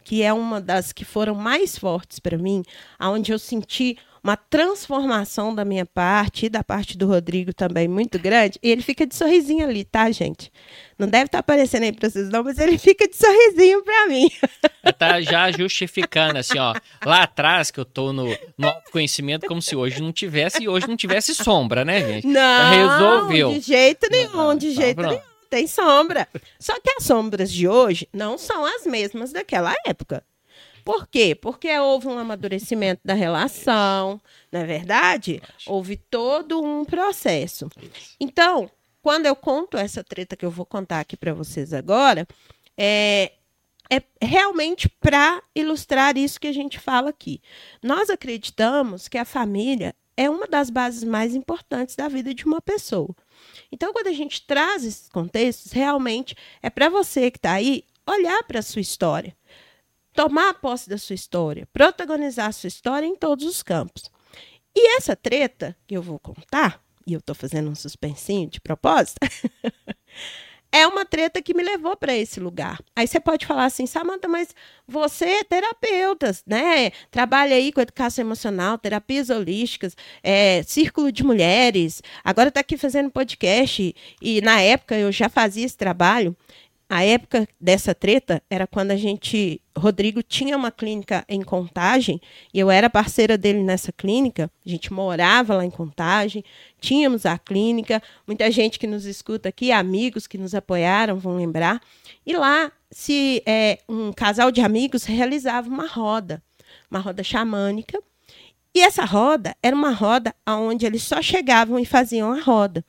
que 0.04 0.22
é 0.22 0.32
uma 0.32 0.60
das 0.60 0.92
que 0.92 1.04
foram 1.04 1.34
mais 1.34 1.78
fortes 1.78 2.18
para 2.18 2.36
mim, 2.36 2.62
aonde 2.98 3.32
eu 3.32 3.38
senti 3.38 3.96
uma 4.24 4.38
transformação 4.38 5.54
da 5.54 5.66
minha 5.66 5.84
parte 5.84 6.46
e 6.46 6.48
da 6.48 6.64
parte 6.64 6.96
do 6.96 7.06
Rodrigo 7.06 7.52
também 7.52 7.86
muito 7.86 8.18
grande. 8.18 8.58
E 8.62 8.70
ele 8.70 8.80
fica 8.80 9.06
de 9.06 9.14
sorrisinho 9.14 9.66
ali, 9.66 9.84
tá, 9.84 10.10
gente? 10.10 10.50
Não 10.98 11.06
deve 11.06 11.26
estar 11.26 11.38
tá 11.38 11.40
aparecendo 11.40 11.82
aí 11.82 11.92
para 11.92 12.08
vocês, 12.08 12.30
não, 12.30 12.42
mas 12.42 12.58
ele 12.58 12.78
fica 12.78 13.06
de 13.06 13.14
sorrisinho 13.14 13.84
para 13.84 14.08
mim. 14.08 14.30
Tá 14.98 15.20
já 15.20 15.50
justificando, 15.50 16.38
assim, 16.38 16.58
ó. 16.58 16.74
Lá 17.04 17.24
atrás, 17.24 17.70
que 17.70 17.80
eu 17.80 17.84
tô 17.84 18.12
no, 18.12 18.26
no 18.56 18.72
conhecimento, 18.92 19.46
como 19.46 19.60
se 19.60 19.74
hoje 19.74 20.00
não 20.00 20.12
tivesse, 20.12 20.62
e 20.62 20.68
hoje 20.68 20.86
não 20.88 20.96
tivesse 20.96 21.34
sombra, 21.34 21.84
né, 21.84 22.00
gente? 22.00 22.26
Não, 22.26 22.98
Resolveu. 22.98 23.52
de 23.52 23.60
jeito 23.60 24.08
nenhum, 24.10 24.56
de 24.56 24.70
jeito 24.70 25.02
nenhum. 25.02 25.20
Tem 25.50 25.66
sombra. 25.66 26.26
Só 26.58 26.74
que 26.80 26.90
as 26.96 27.04
sombras 27.04 27.52
de 27.52 27.68
hoje 27.68 28.08
não 28.12 28.38
são 28.38 28.64
as 28.64 28.86
mesmas 28.86 29.32
daquela 29.32 29.74
época. 29.86 30.22
Por 30.84 31.08
quê? 31.08 31.34
Porque 31.34 31.76
houve 31.78 32.08
um 32.08 32.18
amadurecimento 32.18 33.00
da 33.02 33.14
relação, 33.14 34.20
não 34.52 34.60
é 34.60 34.64
verdade? 34.64 35.40
Houve 35.66 35.96
todo 35.96 36.62
um 36.62 36.84
processo. 36.84 37.70
Então, 38.20 38.70
quando 39.00 39.26
eu 39.26 39.34
conto 39.34 39.78
essa 39.78 40.04
treta 40.04 40.36
que 40.36 40.44
eu 40.44 40.50
vou 40.50 40.66
contar 40.66 41.00
aqui 41.00 41.16
para 41.16 41.32
vocês 41.32 41.72
agora, 41.72 42.26
é, 42.76 43.32
é 43.90 44.02
realmente 44.20 44.88
para 44.88 45.42
ilustrar 45.54 46.18
isso 46.18 46.38
que 46.38 46.48
a 46.48 46.52
gente 46.52 46.78
fala 46.78 47.08
aqui. 47.10 47.40
Nós 47.82 48.10
acreditamos 48.10 49.08
que 49.08 49.16
a 49.16 49.24
família 49.24 49.94
é 50.16 50.28
uma 50.28 50.46
das 50.46 50.70
bases 50.70 51.02
mais 51.02 51.34
importantes 51.34 51.96
da 51.96 52.08
vida 52.08 52.34
de 52.34 52.44
uma 52.44 52.60
pessoa. 52.60 53.14
Então, 53.72 53.92
quando 53.92 54.08
a 54.08 54.12
gente 54.12 54.46
traz 54.46 54.84
esses 54.84 55.08
contextos, 55.08 55.72
realmente 55.72 56.36
é 56.62 56.68
para 56.68 56.88
você 56.88 57.30
que 57.30 57.38
está 57.38 57.52
aí 57.52 57.84
olhar 58.06 58.42
para 58.44 58.58
a 58.58 58.62
sua 58.62 58.82
história 58.82 59.34
tomar 60.14 60.54
posse 60.54 60.88
da 60.88 60.96
sua 60.96 61.14
história, 61.14 61.68
protagonizar 61.72 62.48
a 62.48 62.52
sua 62.52 62.68
história 62.68 63.06
em 63.06 63.16
todos 63.16 63.44
os 63.44 63.62
campos. 63.62 64.10
E 64.74 64.96
essa 64.96 65.14
treta 65.14 65.76
que 65.86 65.96
eu 65.96 66.02
vou 66.02 66.18
contar, 66.18 66.82
e 67.06 67.12
eu 67.12 67.18
estou 67.18 67.34
fazendo 67.34 67.70
um 67.70 67.74
suspensinho 67.74 68.48
de 68.48 68.60
propósito, 68.60 69.18
é 70.72 70.86
uma 70.88 71.04
treta 71.04 71.40
que 71.40 71.54
me 71.54 71.62
levou 71.62 71.96
para 71.96 72.16
esse 72.16 72.40
lugar. 72.40 72.80
Aí 72.96 73.06
você 73.06 73.20
pode 73.20 73.46
falar 73.46 73.66
assim, 73.66 73.86
Samanta, 73.86 74.26
mas 74.26 74.48
você 74.88 75.24
é 75.24 75.44
terapeuta, 75.44 76.32
né? 76.44 76.90
Trabalha 77.12 77.54
aí 77.54 77.70
com 77.70 77.80
educação 77.80 78.24
emocional, 78.24 78.76
terapias 78.76 79.30
holísticas, 79.30 79.96
é, 80.20 80.64
círculo 80.64 81.12
de 81.12 81.22
mulheres, 81.22 82.02
agora 82.24 82.48
está 82.48 82.58
aqui 82.58 82.76
fazendo 82.76 83.08
podcast, 83.08 83.94
e 84.20 84.40
na 84.40 84.60
época 84.60 84.96
eu 84.96 85.12
já 85.12 85.28
fazia 85.28 85.64
esse 85.64 85.76
trabalho. 85.76 86.36
A 86.94 87.02
época 87.02 87.48
dessa 87.60 87.92
treta 87.92 88.40
era 88.48 88.68
quando 88.68 88.92
a 88.92 88.96
gente. 88.96 89.60
Rodrigo 89.76 90.22
tinha 90.22 90.56
uma 90.56 90.70
clínica 90.70 91.24
em 91.28 91.42
Contagem, 91.42 92.20
e 92.52 92.60
eu 92.60 92.70
era 92.70 92.88
parceira 92.88 93.36
dele 93.36 93.64
nessa 93.64 93.90
clínica. 93.90 94.48
A 94.64 94.68
gente 94.68 94.92
morava 94.92 95.56
lá 95.56 95.64
em 95.64 95.72
Contagem, 95.72 96.44
tínhamos 96.80 97.26
a 97.26 97.36
clínica. 97.36 98.00
Muita 98.24 98.48
gente 98.48 98.78
que 98.78 98.86
nos 98.86 99.06
escuta 99.06 99.48
aqui, 99.48 99.72
amigos 99.72 100.28
que 100.28 100.38
nos 100.38 100.54
apoiaram, 100.54 101.18
vão 101.18 101.34
lembrar. 101.34 101.80
E 102.24 102.32
lá, 102.36 102.70
se 102.92 103.42
é, 103.44 103.80
um 103.88 104.12
casal 104.12 104.52
de 104.52 104.60
amigos 104.60 105.02
realizava 105.02 105.68
uma 105.68 105.88
roda, 105.88 106.40
uma 106.88 107.00
roda 107.00 107.24
xamânica. 107.24 108.00
E 108.74 108.80
essa 108.80 109.04
roda 109.04 109.56
era 109.62 109.74
uma 109.74 109.92
roda 109.92 110.34
onde 110.44 110.84
eles 110.84 111.04
só 111.04 111.22
chegavam 111.22 111.78
e 111.78 111.86
faziam 111.86 112.32
a 112.32 112.40
roda. 112.40 112.84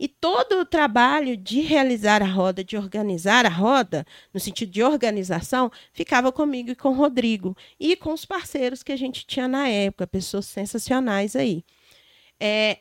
E 0.00 0.08
todo 0.08 0.60
o 0.60 0.64
trabalho 0.64 1.36
de 1.36 1.60
realizar 1.60 2.22
a 2.22 2.26
roda, 2.26 2.64
de 2.64 2.76
organizar 2.76 3.44
a 3.44 3.50
roda, 3.50 4.06
no 4.32 4.40
sentido 4.40 4.72
de 4.72 4.82
organização, 4.82 5.70
ficava 5.92 6.32
comigo 6.32 6.70
e 6.70 6.74
com 6.74 6.88
o 6.88 6.94
Rodrigo. 6.94 7.54
E 7.78 7.96
com 7.96 8.14
os 8.14 8.24
parceiros 8.24 8.82
que 8.82 8.92
a 8.92 8.96
gente 8.96 9.26
tinha 9.26 9.46
na 9.46 9.68
época, 9.68 10.06
pessoas 10.06 10.46
sensacionais 10.46 11.36
aí. 11.36 11.62
É, 12.40 12.78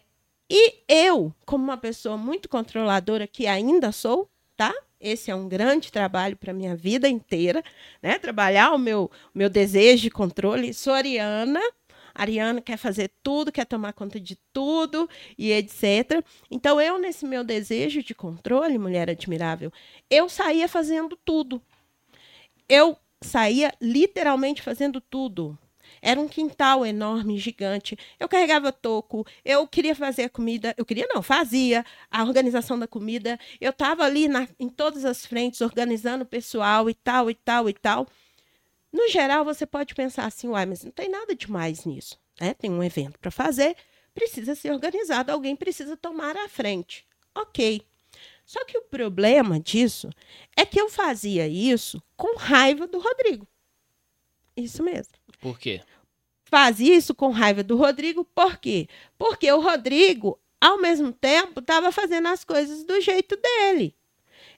e 0.49 0.83
eu, 0.87 1.33
como 1.45 1.63
uma 1.63 1.77
pessoa 1.77 2.17
muito 2.17 2.47
controladora, 2.47 3.27
que 3.27 3.47
ainda 3.47 3.91
sou, 3.91 4.29
tá? 4.55 4.73
Esse 4.99 5.29
é 5.29 5.35
um 5.35 5.47
grande 5.47 5.91
trabalho 5.91 6.37
para 6.37 6.53
minha 6.53 6.75
vida 6.75 7.07
inteira, 7.07 7.63
né? 8.01 8.17
Trabalhar 8.17 8.71
o 8.71 8.77
meu, 8.77 9.11
meu 9.33 9.49
desejo 9.49 10.03
de 10.03 10.09
controle. 10.09 10.73
Sou 10.73 10.93
ariana, 10.93 11.59
Ariana 12.15 12.61
quer 12.61 12.77
fazer 12.77 13.11
tudo, 13.21 13.51
quer 13.51 13.65
tomar 13.65 13.93
conta 13.93 14.19
de 14.19 14.37
tudo 14.53 15.07
e 15.37 15.51
etc. 15.51 16.23
Então, 16.49 16.79
eu, 16.79 16.97
nesse 16.97 17.25
meu 17.25 17.43
desejo 17.43 18.01
de 18.01 18.15
controle, 18.15 18.77
mulher 18.77 19.09
admirável, 19.09 19.71
eu 20.09 20.29
saía 20.29 20.67
fazendo 20.67 21.17
tudo. 21.23 21.61
Eu 22.67 22.97
saía 23.21 23.73
literalmente 23.81 24.61
fazendo 24.61 25.01
tudo. 25.01 25.57
Era 26.01 26.19
um 26.19 26.27
quintal 26.27 26.85
enorme, 26.85 27.37
gigante. 27.37 27.97
Eu 28.19 28.27
carregava 28.27 28.71
toco, 28.71 29.25
eu 29.43 29.67
queria 29.67 29.95
fazer 29.95 30.23
a 30.23 30.29
comida, 30.29 30.73
eu 30.77 30.85
queria 30.85 31.07
não, 31.13 31.21
fazia 31.21 31.85
a 32.09 32.23
organização 32.23 32.77
da 32.77 32.87
comida. 32.87 33.39
Eu 33.59 33.71
estava 33.71 34.03
ali 34.03 34.27
na, 34.27 34.47
em 34.59 34.69
todas 34.69 35.05
as 35.05 35.25
frentes, 35.25 35.61
organizando 35.61 36.23
o 36.23 36.27
pessoal 36.27 36.89
e 36.89 36.93
tal, 36.93 37.29
e 37.29 37.35
tal, 37.35 37.69
e 37.69 37.73
tal. 37.73 38.07
No 38.95 39.09
geral, 39.09 39.43
você 39.43 39.65
pode 39.65 39.93
pensar 39.93 40.23
assim, 40.23 40.47
uai, 40.47 40.65
mas 40.65 40.81
não 40.81 40.89
tem 40.89 41.09
nada 41.09 41.35
demais 41.35 41.83
nisso. 41.83 42.17
Né? 42.39 42.53
Tem 42.53 42.71
um 42.71 42.81
evento 42.81 43.19
para 43.19 43.29
fazer, 43.29 43.75
precisa 44.13 44.55
ser 44.55 44.71
organizado, 44.71 45.33
alguém 45.33 45.53
precisa 45.53 45.97
tomar 45.97 46.37
a 46.37 46.47
frente. 46.47 47.05
Ok. 47.35 47.81
Só 48.45 48.63
que 48.63 48.77
o 48.77 48.83
problema 48.83 49.59
disso 49.59 50.09
é 50.55 50.65
que 50.65 50.79
eu 50.79 50.87
fazia 50.87 51.45
isso 51.45 52.01
com 52.15 52.37
raiva 52.37 52.87
do 52.87 52.97
Rodrigo. 52.97 53.45
Isso 54.55 54.81
mesmo. 54.81 55.11
Por 55.41 55.59
quê? 55.59 55.81
Fazia 56.45 56.95
isso 56.95 57.13
com 57.13 57.31
raiva 57.31 57.63
do 57.63 57.75
Rodrigo, 57.75 58.23
por 58.23 58.57
quê? 58.57 58.87
Porque 59.17 59.51
o 59.51 59.59
Rodrigo, 59.59 60.39
ao 60.61 60.79
mesmo 60.79 61.11
tempo, 61.11 61.59
estava 61.59 61.91
fazendo 61.91 62.29
as 62.29 62.45
coisas 62.45 62.85
do 62.85 63.01
jeito 63.01 63.35
dele 63.35 63.93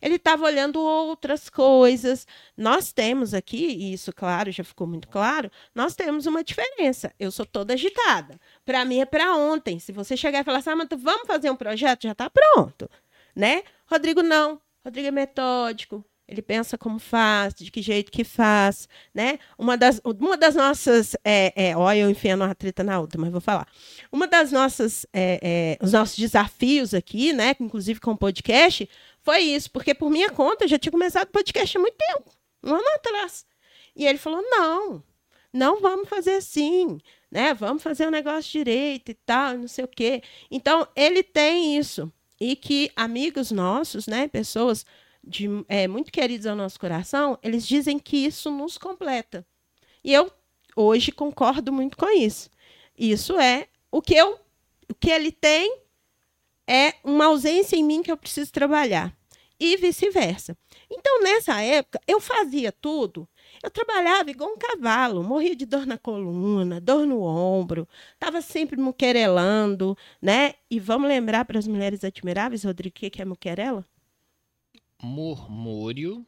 ele 0.01 0.15
estava 0.15 0.45
olhando 0.45 0.79
outras 0.79 1.49
coisas. 1.49 2.25
Nós 2.55 2.91
temos 2.91 3.33
aqui, 3.33 3.67
e 3.67 3.93
isso, 3.93 4.11
claro, 4.13 4.51
já 4.51 4.63
ficou 4.63 4.87
muito 4.87 5.07
claro, 5.07 5.51
nós 5.73 5.95
temos 5.95 6.25
uma 6.25 6.43
diferença. 6.43 7.13
Eu 7.19 7.31
sou 7.31 7.45
toda 7.45 7.73
agitada. 7.73 8.39
Para 8.65 8.85
mim 8.85 8.99
é 8.99 9.05
para 9.05 9.35
ontem. 9.35 9.79
Se 9.79 9.91
você 9.91 10.15
chegar 10.17 10.41
e 10.41 10.43
falar 10.43 10.59
assim, 10.59 10.69
ah, 10.69 10.87
vamos 10.97 11.27
fazer 11.27 11.49
um 11.49 11.55
projeto, 11.55 12.03
já 12.03 12.11
está 12.11 12.29
pronto. 12.29 12.89
Né? 13.35 13.63
Rodrigo, 13.85 14.21
não. 14.21 14.59
Rodrigo 14.83 15.07
é 15.07 15.11
metódico, 15.11 16.05
ele 16.27 16.41
pensa 16.41 16.77
como 16.77 16.99
faz, 16.99 17.53
de 17.53 17.71
que 17.71 17.81
jeito 17.81 18.11
que 18.11 18.23
faz, 18.23 18.89
né? 19.13 19.39
Uma 19.57 19.77
das, 19.77 20.01
uma 20.03 20.35
das 20.35 20.55
nossas, 20.55 21.15
é, 21.23 21.53
é, 21.55 21.77
olha, 21.77 21.99
eu 21.99 22.09
enfiando 22.09 22.43
uma 22.43 22.53
treta 22.53 22.83
na 22.83 22.99
outra, 22.99 23.19
mas 23.19 23.31
vou 23.31 23.39
falar. 23.39 23.65
Uma 24.11 24.27
das 24.27 24.51
nossas, 24.51 25.05
é, 25.13 25.39
é, 25.41 25.83
os 25.83 25.93
nossos 25.93 26.17
desafios 26.17 26.93
aqui, 26.93 27.31
né, 27.31 27.55
inclusive 27.59 28.01
com 28.01 28.11
o 28.11 28.17
podcast, 28.17 28.89
foi 29.27 29.41
isso, 29.41 29.69
porque 29.71 29.93
por 29.93 30.09
minha 30.09 30.29
conta 30.29 30.63
eu 30.63 30.69
já 30.69 30.79
tinha 30.79 30.89
começado 30.89 31.27
o 31.27 31.31
podcast 31.33 31.75
há 31.75 31.81
muito 31.81 31.97
tempo, 31.97 32.31
um 32.63 32.73
ano 32.73 32.89
atrás. 32.95 33.45
E 33.93 34.07
ele 34.07 34.17
falou: 34.17 34.41
não, 34.41 35.03
não 35.51 35.81
vamos 35.81 36.07
fazer 36.07 36.35
assim, 36.35 36.97
né? 37.29 37.53
Vamos 37.53 37.83
fazer 37.83 38.05
o 38.05 38.07
um 38.07 38.11
negócio 38.11 38.49
direito 38.49 39.11
e 39.11 39.13
tal, 39.13 39.57
não 39.57 39.67
sei 39.67 39.83
o 39.83 39.87
quê. 39.89 40.23
Então, 40.49 40.87
ele 40.95 41.21
tem 41.23 41.77
isso. 41.77 42.09
E 42.39 42.55
que 42.55 42.89
amigos 42.95 43.51
nossos, 43.51 44.07
né, 44.07 44.29
pessoas 44.29 44.85
de, 45.21 45.49
é, 45.67 45.89
muito 45.89 46.09
queridos 46.09 46.47
ao 46.47 46.55
nosso 46.55 46.79
coração, 46.79 47.37
eles 47.43 47.67
dizem 47.67 47.99
que 47.99 48.15
isso 48.15 48.49
nos 48.49 48.77
completa. 48.77 49.45
E 50.05 50.13
eu 50.13 50.31
hoje 50.73 51.11
concordo 51.11 51.73
muito 51.73 51.97
com 51.97 52.09
isso. 52.17 52.49
Isso 52.97 53.37
é 53.37 53.67
o 53.91 54.01
que 54.01 54.15
eu, 54.15 54.39
o 54.89 54.95
que 54.95 55.09
ele 55.09 55.33
tem 55.33 55.81
é 56.65 56.93
uma 57.03 57.25
ausência 57.25 57.75
em 57.75 57.83
mim 57.83 58.01
que 58.01 58.11
eu 58.11 58.15
preciso 58.15 58.53
trabalhar 58.53 59.16
e 59.59 59.75
vice-versa. 59.77 60.57
Então, 60.89 61.21
nessa 61.21 61.61
época, 61.61 61.99
eu 62.07 62.19
fazia 62.21 62.71
tudo. 62.71 63.27
Eu 63.63 63.71
trabalhava 63.71 64.29
igual 64.29 64.51
um 64.51 64.57
cavalo, 64.57 65.23
morria 65.23 65.55
de 65.55 65.65
dor 65.65 65.85
na 65.85 65.97
coluna, 65.97 66.79
dor 66.79 67.05
no 67.05 67.21
ombro, 67.23 67.87
estava 68.13 68.41
sempre 68.41 68.79
muquerelando, 68.79 69.97
né? 70.21 70.53
E 70.69 70.79
vamos 70.79 71.07
lembrar 71.07 71.45
para 71.45 71.57
as 71.57 71.67
mulheres 71.67 72.03
admiráveis, 72.03 72.63
Rodrigo, 72.63 72.95
o 72.95 73.09
que 73.09 73.21
é 73.21 73.25
muquerela? 73.25 73.85
Murmúrio, 75.01 76.25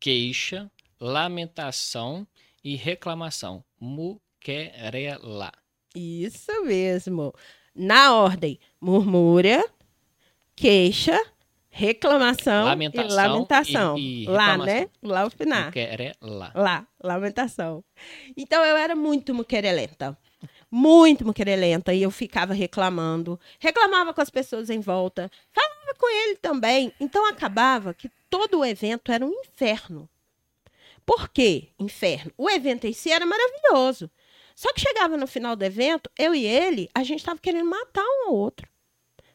queixa, 0.00 0.70
lamentação 1.00 2.26
e 2.64 2.74
reclamação. 2.74 3.62
Muquerela. 3.78 5.52
Isso 5.94 6.64
mesmo. 6.64 7.34
Na 7.74 8.14
ordem: 8.14 8.58
murmúria, 8.80 9.64
queixa, 10.54 11.18
reclamação 11.76 12.64
lamentação 12.64 13.06
e 13.06 13.14
lamentação. 13.14 13.98
E, 13.98 14.24
e 14.24 14.26
lá, 14.26 14.56
né? 14.56 14.88
Lá 15.02 15.26
o 15.26 15.30
final. 15.30 15.66
Muquerela. 15.66 16.52
Lá, 16.54 16.86
lamentação. 17.02 17.84
Então 18.34 18.64
eu 18.64 18.76
era 18.78 18.96
muito 18.96 19.34
muquerelenta. 19.34 20.16
Muito 20.70 21.24
muquerelenta. 21.26 21.92
E 21.92 22.02
eu 22.02 22.10
ficava 22.10 22.54
reclamando. 22.54 23.38
Reclamava 23.58 24.14
com 24.14 24.22
as 24.22 24.30
pessoas 24.30 24.70
em 24.70 24.80
volta. 24.80 25.30
Falava 25.52 25.94
com 25.98 26.08
ele 26.08 26.36
também. 26.36 26.92
Então 26.98 27.28
acabava 27.28 27.92
que 27.92 28.10
todo 28.30 28.60
o 28.60 28.64
evento 28.64 29.12
era 29.12 29.24
um 29.24 29.32
inferno. 29.32 30.08
Por 31.04 31.28
quê? 31.28 31.68
Inferno. 31.78 32.32
O 32.38 32.48
evento 32.48 32.86
em 32.86 32.92
si 32.94 33.12
era 33.12 33.26
maravilhoso. 33.26 34.10
Só 34.54 34.72
que 34.72 34.80
chegava 34.80 35.18
no 35.18 35.26
final 35.26 35.54
do 35.54 35.64
evento, 35.64 36.10
eu 36.18 36.34
e 36.34 36.46
ele, 36.46 36.88
a 36.94 37.04
gente 37.04 37.18
estava 37.18 37.38
querendo 37.38 37.68
matar 37.68 38.02
um 38.02 38.28
ao 38.28 38.34
outro. 38.34 38.66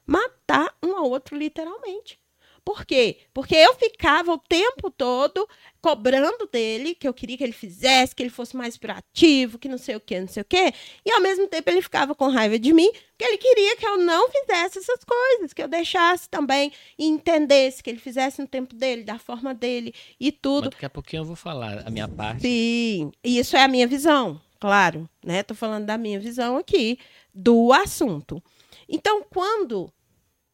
Matar 0.07 0.75
um 0.83 0.97
ao 0.97 1.07
outro, 1.07 1.37
literalmente. 1.37 2.20
Por 2.63 2.85
quê? 2.85 3.17
Porque 3.33 3.55
eu 3.55 3.73
ficava 3.73 4.31
o 4.31 4.37
tempo 4.37 4.91
todo 4.91 5.47
cobrando 5.81 6.47
dele, 6.51 6.93
que 6.93 7.07
eu 7.07 7.13
queria 7.13 7.35
que 7.35 7.43
ele 7.43 7.51
fizesse, 7.51 8.15
que 8.15 8.21
ele 8.21 8.29
fosse 8.29 8.55
mais 8.55 8.77
proativo, 8.77 9.57
que 9.57 9.67
não 9.67 9.79
sei 9.79 9.95
o 9.95 9.99
que, 9.99 10.19
não 10.19 10.27
sei 10.27 10.41
o 10.41 10.45
que. 10.45 10.71
E 11.03 11.11
ao 11.11 11.19
mesmo 11.19 11.47
tempo 11.47 11.67
ele 11.71 11.81
ficava 11.81 12.13
com 12.13 12.27
raiva 12.27 12.59
de 12.59 12.71
mim, 12.71 12.91
porque 12.91 13.25
ele 13.25 13.37
queria 13.39 13.75
que 13.75 13.85
eu 13.85 13.97
não 13.97 14.29
fizesse 14.29 14.77
essas 14.77 15.03
coisas, 15.03 15.53
que 15.53 15.63
eu 15.63 15.67
deixasse 15.67 16.29
também 16.29 16.71
e 16.99 17.07
entendesse, 17.07 17.81
que 17.81 17.89
ele 17.89 17.99
fizesse 17.99 18.39
no 18.39 18.47
tempo 18.47 18.75
dele, 18.75 19.03
da 19.03 19.17
forma 19.17 19.55
dele 19.55 19.91
e 20.19 20.31
tudo. 20.31 20.65
Mas 20.65 20.71
daqui 20.71 20.85
a 20.85 20.89
pouquinho 20.89 21.21
eu 21.21 21.25
vou 21.25 21.35
falar 21.35 21.87
a 21.87 21.89
minha 21.89 22.07
parte. 22.07 22.41
Sim, 22.41 23.11
e 23.23 23.39
isso 23.39 23.57
é 23.57 23.63
a 23.63 23.67
minha 23.67 23.87
visão, 23.87 24.39
claro, 24.59 25.09
né? 25.25 25.41
Tô 25.41 25.55
falando 25.55 25.87
da 25.87 25.97
minha 25.97 26.19
visão 26.19 26.57
aqui 26.57 26.99
do 27.33 27.73
assunto. 27.73 28.41
Então, 28.87 29.23
quando 29.23 29.91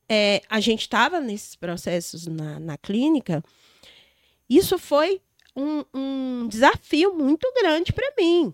é, 0.10 0.42
a 0.50 0.60
gente 0.60 0.82
estava 0.82 1.20
nesses 1.20 1.56
processos 1.56 2.28
na, 2.28 2.60
na 2.60 2.78
clínica, 2.78 3.44
isso 4.50 4.78
foi 4.78 5.22
um, 5.56 5.84
um 5.94 6.48
desafio 6.48 7.14
muito 7.14 7.52
grande 7.54 7.92
para 7.92 8.14
mim. 8.18 8.54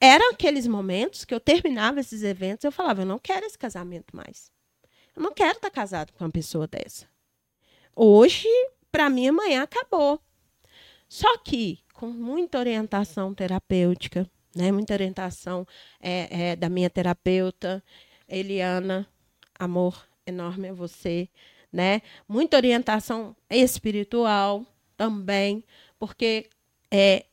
Eram 0.00 0.30
aqueles 0.30 0.66
momentos 0.66 1.24
que 1.24 1.32
eu 1.32 1.40
terminava 1.40 2.00
esses 2.00 2.22
eventos, 2.22 2.64
eu 2.64 2.72
falava, 2.72 3.02
eu 3.02 3.06
não 3.06 3.18
quero 3.18 3.46
esse 3.46 3.56
casamento 3.56 4.16
mais. 4.16 4.50
Eu 5.14 5.22
não 5.22 5.32
quero 5.32 5.56
estar 5.56 5.70
casado 5.70 6.12
com 6.12 6.24
uma 6.24 6.30
pessoa 6.30 6.66
dessa. 6.66 7.06
Hoje, 7.94 8.48
para 8.90 9.08
mim, 9.08 9.28
amanhã 9.28 9.62
acabou. 9.62 10.20
Só 11.08 11.38
que, 11.38 11.78
com 11.94 12.08
muita 12.08 12.58
orientação 12.58 13.32
terapêutica, 13.32 14.28
né, 14.56 14.72
muita 14.72 14.94
orientação 14.94 15.66
é, 16.00 16.50
é, 16.50 16.56
da 16.56 16.68
minha 16.68 16.90
terapeuta, 16.90 17.82
Eliana, 18.28 19.06
amor, 19.58 20.06
enorme 20.26 20.68
a 20.68 20.72
você, 20.72 21.28
né? 21.72 22.02
Muita 22.28 22.56
orientação 22.56 23.36
espiritual 23.50 24.64
também, 24.96 25.64
porque 25.98 26.48
é, 26.90 27.26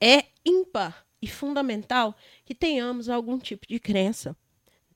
é 0.00 0.24
ímpar 0.44 1.06
e 1.20 1.28
fundamental 1.28 2.14
que 2.44 2.54
tenhamos 2.54 3.08
algum 3.08 3.38
tipo 3.38 3.66
de 3.66 3.78
crença. 3.78 4.36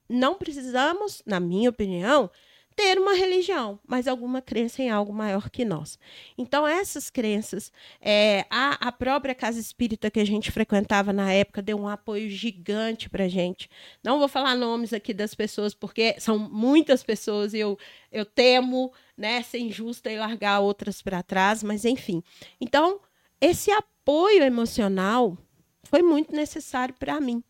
Não 0.09 0.35
precisamos, 0.35 1.23
na 1.25 1.39
minha 1.39 1.71
opinião, 1.71 2.31
ter 2.75 2.99
uma 2.99 3.15
religião, 3.15 3.79
mas 3.87 4.09
alguma 4.09 4.41
crença 4.41 4.83
em 4.83 4.91
algo 4.91 5.13
maior 5.13 5.51
que 5.51 5.65
nós. 5.65 5.99
Então, 6.37 6.67
essas 6.67 7.11
crenças, 7.11 7.73
é, 8.01 8.47
a, 8.49 8.89
a 8.89 8.93
própria 8.93 9.35
casa 9.35 9.61
espírita 9.61 10.11
que 10.11 10.21
a 10.21 10.25
gente 10.25 10.51
frequentava 10.51 11.13
na 11.13 11.33
época 11.33 11.61
deu 11.61 11.79
um 11.79 11.89
apoio 11.89 12.31
gigante 12.31 13.11
para 13.11 13.29
gente. 13.29 13.69
Não 14.03 14.19
vou 14.19 14.29
falar 14.29 14.55
nomes 14.55 14.93
aqui 14.93 15.13
das 15.13 15.35
pessoas, 15.35 15.75
porque 15.75 16.17
são 16.19 16.39
muitas 16.39 17.03
pessoas 17.03 17.55
e 17.55 17.59
eu, 17.59 17.79
eu 18.11 18.25
temo 18.25 18.93
né, 19.17 19.43
ser 19.43 19.59
injusta 19.59 20.11
e 20.11 20.19
largar 20.19 20.61
outras 20.61 21.03
para 21.03 21.23
trás, 21.23 21.63
mas 21.63 21.85
enfim. 21.85 22.23
Então, 22.61 23.01
esse 23.41 23.71
apoio 23.71 24.43
emocional 24.43 25.37
foi 25.85 26.03
muito 26.03 26.35
necessário 26.35 26.95
para 26.99 27.21
mim. 27.21 27.43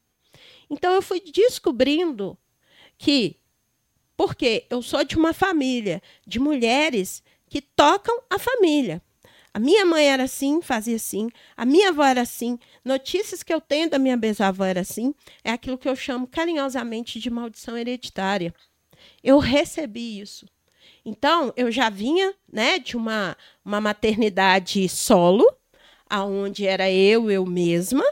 Então, 0.68 0.92
eu 0.92 1.02
fui 1.02 1.20
descobrindo 1.20 2.38
que 2.96 3.39
porque 4.20 4.66
eu 4.68 4.82
sou 4.82 5.02
de 5.02 5.16
uma 5.16 5.32
família 5.32 6.02
de 6.26 6.38
mulheres 6.38 7.22
que 7.48 7.62
tocam 7.62 8.14
a 8.28 8.38
família. 8.38 9.00
A 9.54 9.58
minha 9.58 9.86
mãe 9.86 10.10
era 10.10 10.24
assim, 10.24 10.60
fazia 10.60 10.96
assim. 10.96 11.30
A 11.56 11.64
minha 11.64 11.88
avó 11.88 12.04
era 12.04 12.20
assim. 12.20 12.58
Notícias 12.84 13.42
que 13.42 13.50
eu 13.50 13.62
tenho 13.62 13.88
da 13.88 13.98
minha 13.98 14.18
bisavó 14.18 14.66
era 14.66 14.82
assim. 14.82 15.14
É 15.42 15.50
aquilo 15.50 15.78
que 15.78 15.88
eu 15.88 15.96
chamo 15.96 16.26
carinhosamente 16.26 17.18
de 17.18 17.30
maldição 17.30 17.78
hereditária. 17.78 18.54
Eu 19.24 19.38
recebi 19.38 20.20
isso. 20.20 20.46
Então, 21.02 21.50
eu 21.56 21.72
já 21.72 21.88
vinha 21.88 22.34
né, 22.52 22.78
de 22.78 22.98
uma, 22.98 23.34
uma 23.64 23.80
maternidade 23.80 24.86
solo, 24.86 25.50
aonde 26.10 26.66
era 26.66 26.90
eu, 26.90 27.30
eu 27.30 27.46
mesma, 27.46 28.04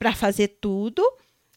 para 0.00 0.12
fazer 0.12 0.58
tudo. 0.60 1.00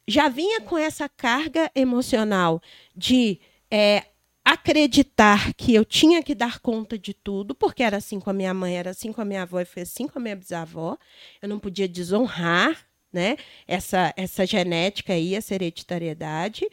Já 0.08 0.30
vinha 0.30 0.62
com 0.62 0.78
essa 0.78 1.10
carga 1.10 1.72
emocional 1.74 2.62
de 2.96 3.42
é, 3.72 4.06
acreditar 4.44 5.54
que 5.54 5.74
eu 5.74 5.86
tinha 5.86 6.22
que 6.22 6.36
dar 6.36 6.60
conta 6.60 6.98
de 6.98 7.14
tudo, 7.14 7.56
porque 7.56 7.82
era 7.82 7.98
assim 7.98 8.20
com 8.20 8.30
a 8.30 8.34
minha 8.34 8.54
mãe, 8.54 8.78
era 8.78 8.90
assim 8.90 9.14
com 9.14 9.22
a 9.22 9.26
minha 9.26 9.44
avó 9.44 9.62
e 9.62 9.66
foi 9.66 9.84
assim 9.84 10.08
com 10.08 10.20
a 10.20 10.22
minha 10.22 10.36
bisavó. 10.36 10.98
Eu 11.42 11.48
não 11.48 11.60
podia 11.60 11.88
desonrar 11.88 12.86
né, 13.14 13.38
essa, 13.68 14.14
essa 14.18 14.46
genética 14.46 15.14
aí, 15.14 15.36
essa 15.36 15.56
hereditariedade. 15.56 16.68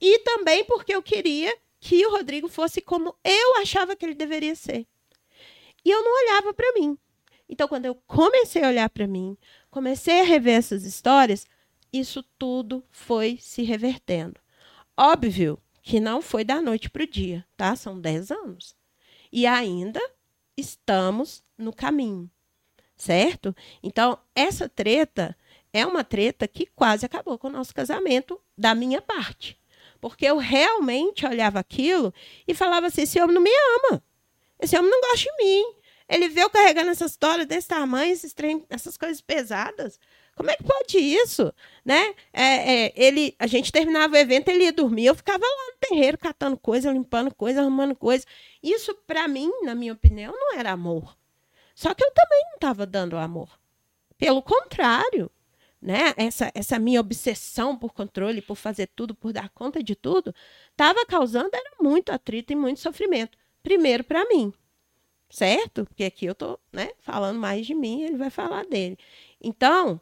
E 0.00 0.20
também 0.20 0.64
porque 0.64 0.94
eu 0.94 1.02
queria 1.02 1.56
que 1.80 2.04
o 2.06 2.10
Rodrigo 2.10 2.48
fosse 2.48 2.80
como 2.80 3.14
eu 3.24 3.56
achava 3.56 3.96
que 3.96 4.04
ele 4.04 4.14
deveria 4.14 4.54
ser. 4.54 4.86
E 5.84 5.90
eu 5.90 6.02
não 6.02 6.24
olhava 6.24 6.54
para 6.54 6.72
mim. 6.74 6.96
Então, 7.48 7.66
quando 7.66 7.86
eu 7.86 7.94
comecei 8.06 8.62
a 8.62 8.68
olhar 8.68 8.90
para 8.90 9.06
mim, 9.06 9.36
comecei 9.70 10.20
a 10.20 10.24
rever 10.24 10.56
essas 10.56 10.84
histórias, 10.84 11.46
isso 11.92 12.22
tudo 12.38 12.84
foi 12.90 13.38
se 13.40 13.62
revertendo. 13.62 14.38
Óbvio 14.96 15.58
que 15.88 16.00
não 16.00 16.20
foi 16.20 16.44
da 16.44 16.60
noite 16.60 16.90
para 16.90 17.02
o 17.02 17.06
dia, 17.06 17.46
tá? 17.56 17.74
São 17.74 17.98
10 17.98 18.30
anos. 18.30 18.76
E 19.32 19.46
ainda 19.46 19.98
estamos 20.54 21.42
no 21.56 21.72
caminho, 21.72 22.30
certo? 22.94 23.56
Então, 23.82 24.18
essa 24.34 24.68
treta 24.68 25.34
é 25.72 25.86
uma 25.86 26.04
treta 26.04 26.46
que 26.46 26.66
quase 26.66 27.06
acabou 27.06 27.38
com 27.38 27.48
o 27.48 27.52
nosso 27.52 27.74
casamento, 27.74 28.38
da 28.56 28.74
minha 28.74 29.00
parte. 29.00 29.58
Porque 29.98 30.26
eu 30.26 30.36
realmente 30.36 31.24
olhava 31.24 31.58
aquilo 31.58 32.12
e 32.46 32.52
falava 32.52 32.88
assim: 32.88 33.02
esse 33.02 33.18
homem 33.18 33.34
não 33.34 33.42
me 33.42 33.50
ama. 33.50 34.04
Esse 34.60 34.76
homem 34.76 34.90
não 34.90 35.00
gosta 35.00 35.24
de 35.24 35.42
mim. 35.42 35.74
Ele 36.06 36.28
veio 36.28 36.50
carregando 36.50 36.90
essa 36.90 37.06
história 37.06 37.46
desse 37.46 37.68
tamanho, 37.68 38.12
esses 38.12 38.34
trem, 38.34 38.62
essas 38.68 38.98
coisas 38.98 39.22
pesadas. 39.22 39.98
Como 40.38 40.52
é 40.52 40.56
que 40.56 40.62
pode 40.62 40.96
isso? 40.98 41.52
Né? 41.84 42.14
É, 42.32 42.84
é, 42.84 42.92
ele, 42.94 43.34
a 43.40 43.48
gente 43.48 43.72
terminava 43.72 44.14
o 44.14 44.16
evento, 44.16 44.48
ele 44.48 44.62
ia 44.62 44.72
dormir, 44.72 45.06
eu 45.06 45.14
ficava 45.16 45.44
lá 45.44 45.72
no 45.72 45.78
terreiro 45.80 46.16
catando 46.16 46.56
coisa, 46.56 46.92
limpando 46.92 47.34
coisa, 47.34 47.60
arrumando 47.60 47.96
coisa. 47.96 48.24
Isso, 48.62 48.94
para 49.04 49.26
mim, 49.26 49.50
na 49.64 49.74
minha 49.74 49.92
opinião, 49.92 50.32
não 50.32 50.56
era 50.56 50.70
amor. 50.70 51.18
Só 51.74 51.92
que 51.92 52.04
eu 52.04 52.12
também 52.12 52.40
não 52.50 52.54
estava 52.54 52.86
dando 52.86 53.16
amor. 53.16 53.50
Pelo 54.16 54.40
contrário, 54.40 55.28
né? 55.82 56.14
Essa, 56.16 56.52
essa 56.54 56.78
minha 56.78 57.00
obsessão 57.00 57.76
por 57.76 57.92
controle, 57.92 58.40
por 58.40 58.54
fazer 58.54 58.88
tudo, 58.94 59.16
por 59.16 59.32
dar 59.32 59.48
conta 59.48 59.82
de 59.82 59.96
tudo, 59.96 60.32
estava 60.70 61.04
causando 61.04 61.50
era 61.52 61.72
muito 61.80 62.10
atrito 62.12 62.52
e 62.52 62.56
muito 62.56 62.78
sofrimento. 62.78 63.36
Primeiro 63.60 64.04
para 64.04 64.24
mim, 64.26 64.52
certo? 65.28 65.84
Porque 65.84 66.04
aqui 66.04 66.26
eu 66.26 66.34
tô, 66.36 66.60
né, 66.72 66.92
falando 67.00 67.40
mais 67.40 67.66
de 67.66 67.74
mim, 67.74 68.02
ele 68.02 68.16
vai 68.16 68.30
falar 68.30 68.64
dele. 68.66 68.96
Então, 69.40 70.00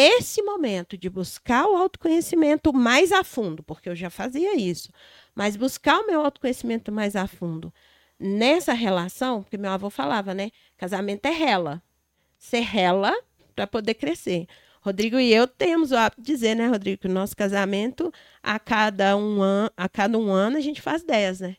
esse 0.00 0.40
momento 0.42 0.96
de 0.96 1.10
buscar 1.10 1.66
o 1.66 1.76
autoconhecimento 1.76 2.72
mais 2.72 3.10
a 3.10 3.24
fundo, 3.24 3.64
porque 3.64 3.88
eu 3.88 3.96
já 3.96 4.08
fazia 4.08 4.54
isso, 4.54 4.92
mas 5.34 5.56
buscar 5.56 5.98
o 5.98 6.06
meu 6.06 6.20
autoconhecimento 6.24 6.92
mais 6.92 7.16
a 7.16 7.26
fundo 7.26 7.74
nessa 8.18 8.72
relação, 8.72 9.42
porque 9.42 9.56
meu 9.56 9.70
avô 9.70 9.90
falava, 9.90 10.34
né? 10.34 10.50
Casamento 10.76 11.26
é 11.26 11.30
rela. 11.30 11.82
Ser 12.38 12.60
rela 12.60 13.12
para 13.56 13.66
poder 13.66 13.94
crescer. 13.94 14.46
Rodrigo 14.80 15.18
e 15.18 15.34
eu 15.34 15.48
temos 15.48 15.90
o 15.90 15.96
hábito 15.96 16.22
de 16.22 16.32
dizer, 16.32 16.54
né, 16.54 16.68
Rodrigo, 16.68 17.02
que 17.02 17.08
o 17.08 17.12
nosso 17.12 17.36
casamento, 17.36 18.12
a 18.40 18.58
cada 18.60 19.16
um, 19.16 19.42
an 19.42 19.68
a 19.76 19.88
cada 19.88 20.16
um 20.16 20.30
ano, 20.30 20.56
a 20.56 20.60
gente 20.60 20.80
faz 20.80 21.02
dez, 21.02 21.40
né? 21.40 21.56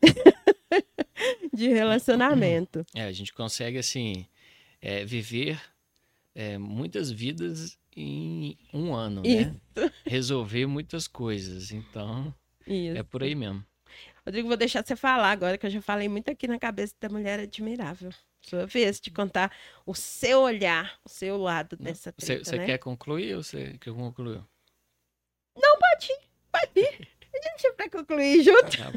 de 1.52 1.68
relacionamento. 1.68 2.86
É, 2.94 3.02
a 3.02 3.12
gente 3.12 3.32
consegue, 3.32 3.78
assim, 3.78 4.26
é, 4.80 5.04
viver 5.04 5.60
é, 6.34 6.58
muitas 6.58 7.10
vidas 7.10 7.78
em 7.96 8.58
um 8.72 8.94
ano, 8.94 9.22
né? 9.22 9.28
Isso. 9.28 9.60
né? 9.76 9.92
Resolver 10.04 10.66
muitas 10.66 11.06
coisas. 11.06 11.70
Então, 11.70 12.34
Isso. 12.66 12.98
é 12.98 13.02
por 13.02 13.22
aí 13.22 13.34
mesmo. 13.34 13.64
Rodrigo, 14.26 14.48
vou 14.48 14.56
deixar 14.56 14.84
você 14.84 14.96
falar 14.96 15.30
agora, 15.30 15.58
que 15.58 15.66
eu 15.66 15.70
já 15.70 15.82
falei 15.82 16.08
muito 16.08 16.30
aqui 16.30 16.48
na 16.48 16.58
cabeça 16.58 16.94
da 17.00 17.08
mulher 17.08 17.38
admirável. 17.38 18.10
Sua 18.40 18.66
vez 18.66 19.00
de 19.00 19.10
contar 19.10 19.52
o 19.86 19.94
seu 19.94 20.40
olhar, 20.40 20.98
o 21.04 21.08
seu 21.08 21.36
lado 21.36 21.76
dessa 21.76 22.12
treta, 22.12 22.44
Você 22.44 22.56
né? 22.58 22.66
quer 22.66 22.78
concluir 22.78 23.36
ou 23.36 23.42
você 23.42 23.76
quer 23.78 23.92
concluir? 23.92 24.42
Não, 25.56 25.78
pode 25.78 26.12
ir, 26.12 26.18
pode 26.50 26.80
ir. 26.80 27.08
A 27.34 27.48
gente 27.48 27.76
vai 27.76 27.90
concluir 27.90 28.42
junto. 28.42 28.76
Tá 28.76 28.92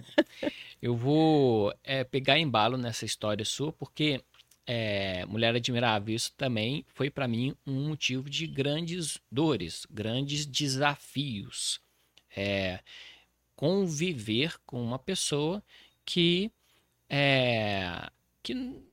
eu 0.82 0.96
vou 0.96 1.74
é, 1.84 2.04
pegar 2.04 2.38
embalo 2.38 2.78
nessa 2.78 3.04
história 3.04 3.44
sua, 3.44 3.74
porque 3.74 4.24
é, 4.68 5.26
Mulher 5.26 5.56
Admirável, 5.56 6.14
isso 6.14 6.34
também 6.34 6.86
foi 6.94 7.10
para 7.10 7.28
mim 7.28 7.56
um 7.66 7.88
motivo 7.88 8.30
de 8.30 8.46
grandes 8.46 9.18
dores, 9.32 9.88
grandes 9.90 10.46
desafios. 10.46 11.80
É, 12.36 12.82
conviver 13.56 14.60
com 14.66 14.84
uma 14.84 15.00
pessoa 15.00 15.64
que, 16.06 16.52
é, 17.10 18.10
que 18.44 18.84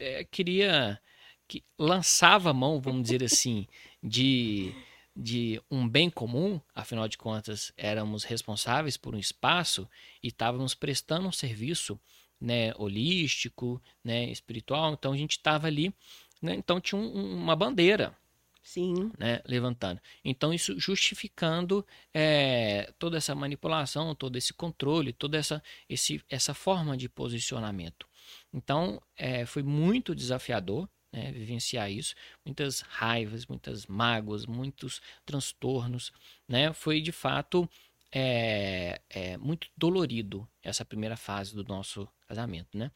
é, 0.00 0.24
queria, 0.24 1.00
que 1.46 1.62
lançava 1.78 2.50
a 2.50 2.54
mão, 2.54 2.80
vamos 2.80 3.04
dizer 3.04 3.22
assim, 3.24 3.66
de 4.02 4.74
de 5.14 5.60
um 5.70 5.88
bem 5.88 6.08
comum, 6.08 6.60
afinal 6.74 7.06
de 7.06 7.18
contas, 7.18 7.72
éramos 7.76 8.24
responsáveis 8.24 8.96
por 8.96 9.14
um 9.14 9.18
espaço 9.18 9.88
e 10.22 10.28
estávamos 10.28 10.74
prestando 10.74 11.28
um 11.28 11.32
serviço 11.32 12.00
né, 12.40 12.72
holístico, 12.76 13.80
né, 14.02 14.30
espiritual, 14.30 14.92
então 14.92 15.12
a 15.12 15.16
gente 15.16 15.32
estava 15.32 15.66
ali, 15.66 15.94
né, 16.40 16.54
então 16.54 16.80
tinha 16.80 17.00
um, 17.00 17.34
uma 17.34 17.54
bandeira 17.54 18.16
Sim. 18.62 19.10
Né, 19.18 19.40
levantando. 19.46 20.00
Então, 20.24 20.52
isso 20.52 20.78
justificando 20.78 21.84
é, 22.12 22.92
toda 22.98 23.16
essa 23.16 23.34
manipulação, 23.34 24.14
todo 24.14 24.36
esse 24.36 24.52
controle, 24.52 25.12
toda 25.12 25.38
essa, 25.38 25.62
esse, 25.88 26.22
essa 26.28 26.52
forma 26.52 26.96
de 26.96 27.08
posicionamento. 27.08 28.06
Então, 28.52 29.02
é, 29.16 29.46
foi 29.46 29.62
muito 29.62 30.14
desafiador 30.14 30.88
né, 31.12 31.32
vivenciar 31.32 31.90
isso. 31.90 32.14
Muitas 32.44 32.80
raivas, 32.80 33.46
muitas 33.46 33.86
mágoas, 33.86 34.46
muitos 34.46 35.00
transtornos. 35.24 36.12
Né? 36.46 36.72
Foi, 36.72 37.00
de 37.00 37.12
fato, 37.12 37.68
é, 38.12 39.00
é, 39.08 39.36
muito 39.36 39.68
dolorido 39.76 40.48
essa 40.62 40.84
primeira 40.84 41.16
fase 41.16 41.54
do 41.54 41.64
nosso 41.64 42.08
casamento. 42.30 42.78
Né? 42.78 42.90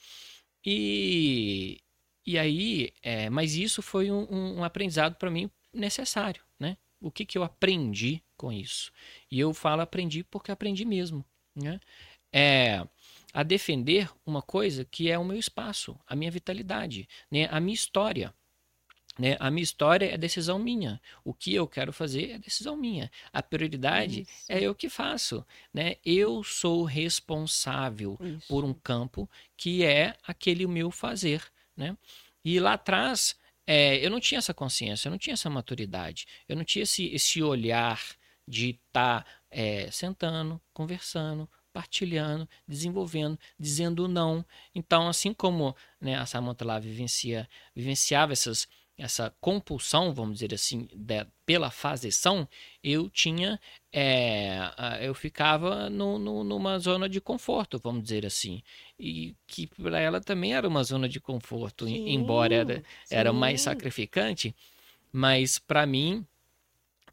E, 0.65 1.81
e 2.25 2.39
aí, 2.39 2.93
é, 3.03 3.29
mas 3.29 3.57
isso 3.57 3.83
foi 3.83 4.11
um, 4.11 4.59
um 4.59 4.65
aprendizado 4.65 5.17
para 5.17 5.31
mim 5.31 5.51
necessário, 5.73 6.43
né? 6.59 6.77
O 7.01 7.11
que, 7.11 7.27
que 7.27 7.37
eu 7.37 7.43
aprendi 7.43 8.23
com 8.37 8.51
isso? 8.51 8.91
E 9.31 9.39
eu 9.39 9.53
falo 9.53 9.83
aprendi 9.83 10.25
porque 10.25 10.51
aprendi 10.51 10.85
mesmo, 10.85 11.25
né? 11.55 11.79
É 12.33 12.87
a 13.33 13.43
defender 13.43 14.09
uma 14.25 14.41
coisa 14.41 14.85
que 14.85 15.11
é 15.11 15.19
o 15.19 15.25
meu 15.25 15.37
espaço, 15.37 15.99
a 16.07 16.15
minha 16.15 16.31
vitalidade, 16.31 17.09
né? 17.31 17.47
A 17.51 17.61
minha 17.61 17.75
história. 17.75 18.33
Né? 19.19 19.37
A 19.39 19.51
minha 19.51 19.63
história 19.63 20.13
é 20.13 20.17
decisão 20.17 20.59
minha. 20.59 21.01
O 21.25 21.33
que 21.33 21.55
eu 21.55 21.67
quero 21.67 21.93
fazer 21.93 22.33
é 22.33 22.39
decisão 22.39 22.77
minha. 22.77 23.11
A 23.33 23.43
prioridade 23.43 24.23
Isso. 24.23 24.53
é 24.53 24.61
eu 24.61 24.75
que 24.75 24.89
faço. 24.89 25.45
Né? 25.73 25.97
Eu 26.05 26.43
sou 26.43 26.85
responsável 26.85 28.19
Isso. 28.21 28.49
por 28.49 28.65
um 28.65 28.75
campo 28.75 29.29
que 29.57 29.85
é 29.85 30.17
aquele 30.27 30.67
meu 30.67 30.91
fazer. 30.91 31.43
Né? 31.77 31.97
E 32.45 32.59
lá 32.59 32.75
atrás, 32.75 33.37
é, 33.67 34.05
eu 34.05 34.11
não 34.11 34.21
tinha 34.21 34.39
essa 34.39 34.53
consciência, 34.53 35.09
eu 35.09 35.11
não 35.11 35.19
tinha 35.19 35.35
essa 35.35 35.49
maturidade, 35.49 36.27
eu 36.49 36.57
não 36.57 36.65
tinha 36.65 36.83
esse, 36.83 37.07
esse 37.07 37.43
olhar 37.43 38.01
de 38.47 38.71
estar 38.71 39.25
tá, 39.25 39.31
é, 39.51 39.91
sentando, 39.91 40.61
conversando, 40.73 41.49
partilhando, 41.73 42.49
desenvolvendo, 42.69 43.39
dizendo 43.59 44.07
não. 44.07 44.45
Então, 44.75 45.09
assim 45.09 45.33
como 45.33 45.75
né, 46.01 46.17
a 46.17 46.27
Samantha 46.27 46.65
lá 46.65 46.79
vivencia, 46.79 47.49
vivenciava 47.75 48.33
essas 48.33 48.69
essa 48.97 49.35
compulsão, 49.41 50.15
vamos 50.15 50.35
dizer 50.35 50.55
assim, 50.55 50.89
de, 50.95 51.27
pela 51.45 51.71
fazeção, 51.71 52.49
eu 52.83 53.11
tinha, 53.11 53.61
é, 53.93 54.71
eu 55.03 55.15
ficava 55.15 55.91
no, 55.91 56.19
no, 56.19 56.45
numa 56.45 56.79
zona 56.79 57.09
de 57.09 57.21
conforto, 57.21 57.79
vamos 57.83 58.05
dizer 58.05 58.25
assim, 58.25 58.63
e 58.99 59.35
que 59.47 59.67
para 59.67 59.99
ela 59.99 60.21
também 60.21 60.55
era 60.55 60.69
uma 60.69 60.85
zona 60.85 61.09
de 61.09 61.21
conforto, 61.21 61.87
sim, 61.87 62.09
embora 62.11 62.55
era, 62.55 62.83
era 63.11 63.33
mais 63.33 63.63
sacrificante, 63.63 64.55
mas 65.13 65.59
para 65.59 65.85
mim 65.87 66.25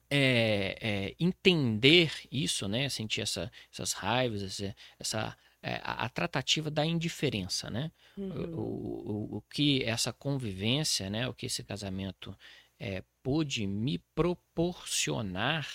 é, 0.10 0.78
é, 0.82 1.16
entender 1.20 2.12
isso, 2.32 2.68
né, 2.68 2.90
sentir 2.90 3.22
essa, 3.22 3.52
essas 3.74 3.94
raivas, 3.94 4.44
essa, 4.44 4.76
essa 5.00 5.38
a, 5.62 6.06
a, 6.06 6.10
tratativa 6.10 6.72
da 6.72 6.86
indiferença, 6.86 7.70
né? 7.70 7.92
Uhum. 8.18 8.56
O, 8.56 8.62
o, 8.62 9.38
o, 9.38 9.42
que 9.42 9.84
essa 9.84 10.12
convivência, 10.12 11.10
né? 11.10 11.28
O 11.28 11.34
que 11.34 11.46
esse 11.46 11.64
casamento 11.64 12.36
é, 12.80 13.04
pôde 13.22 13.68
me 13.68 14.00
proporcionar, 14.16 15.68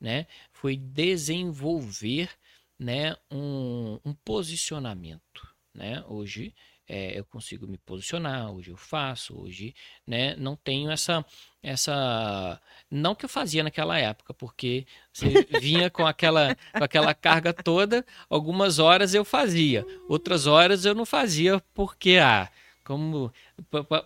né? 0.00 0.26
Foi 0.52 0.76
desenvolver, 0.76 2.30
né? 2.78 3.16
Um, 3.30 3.98
um 4.04 4.14
posicionamento, 4.14 5.54
né? 5.74 6.04
Hoje 6.06 6.54
é, 6.88 7.18
eu 7.18 7.24
consigo 7.24 7.66
me 7.66 7.78
posicionar, 7.78 8.50
hoje 8.52 8.70
eu 8.70 8.76
faço, 8.76 9.38
hoje 9.40 9.74
né, 10.06 10.36
não 10.36 10.54
tenho 10.54 10.90
essa, 10.90 11.24
essa. 11.62 12.60
Não 12.90 13.14
que 13.14 13.24
eu 13.24 13.28
fazia 13.28 13.64
naquela 13.64 13.98
época, 13.98 14.32
porque 14.32 14.86
você 15.12 15.46
vinha 15.60 15.90
com 15.90 16.06
aquela, 16.06 16.54
com 16.72 16.84
aquela 16.84 17.12
carga 17.12 17.52
toda, 17.52 18.04
algumas 18.30 18.78
horas 18.78 19.14
eu 19.14 19.24
fazia, 19.24 19.84
outras 20.08 20.46
horas 20.46 20.84
eu 20.84 20.94
não 20.94 21.04
fazia 21.04 21.60
porque, 21.74 22.18
ah, 22.18 22.48
como 22.84 23.32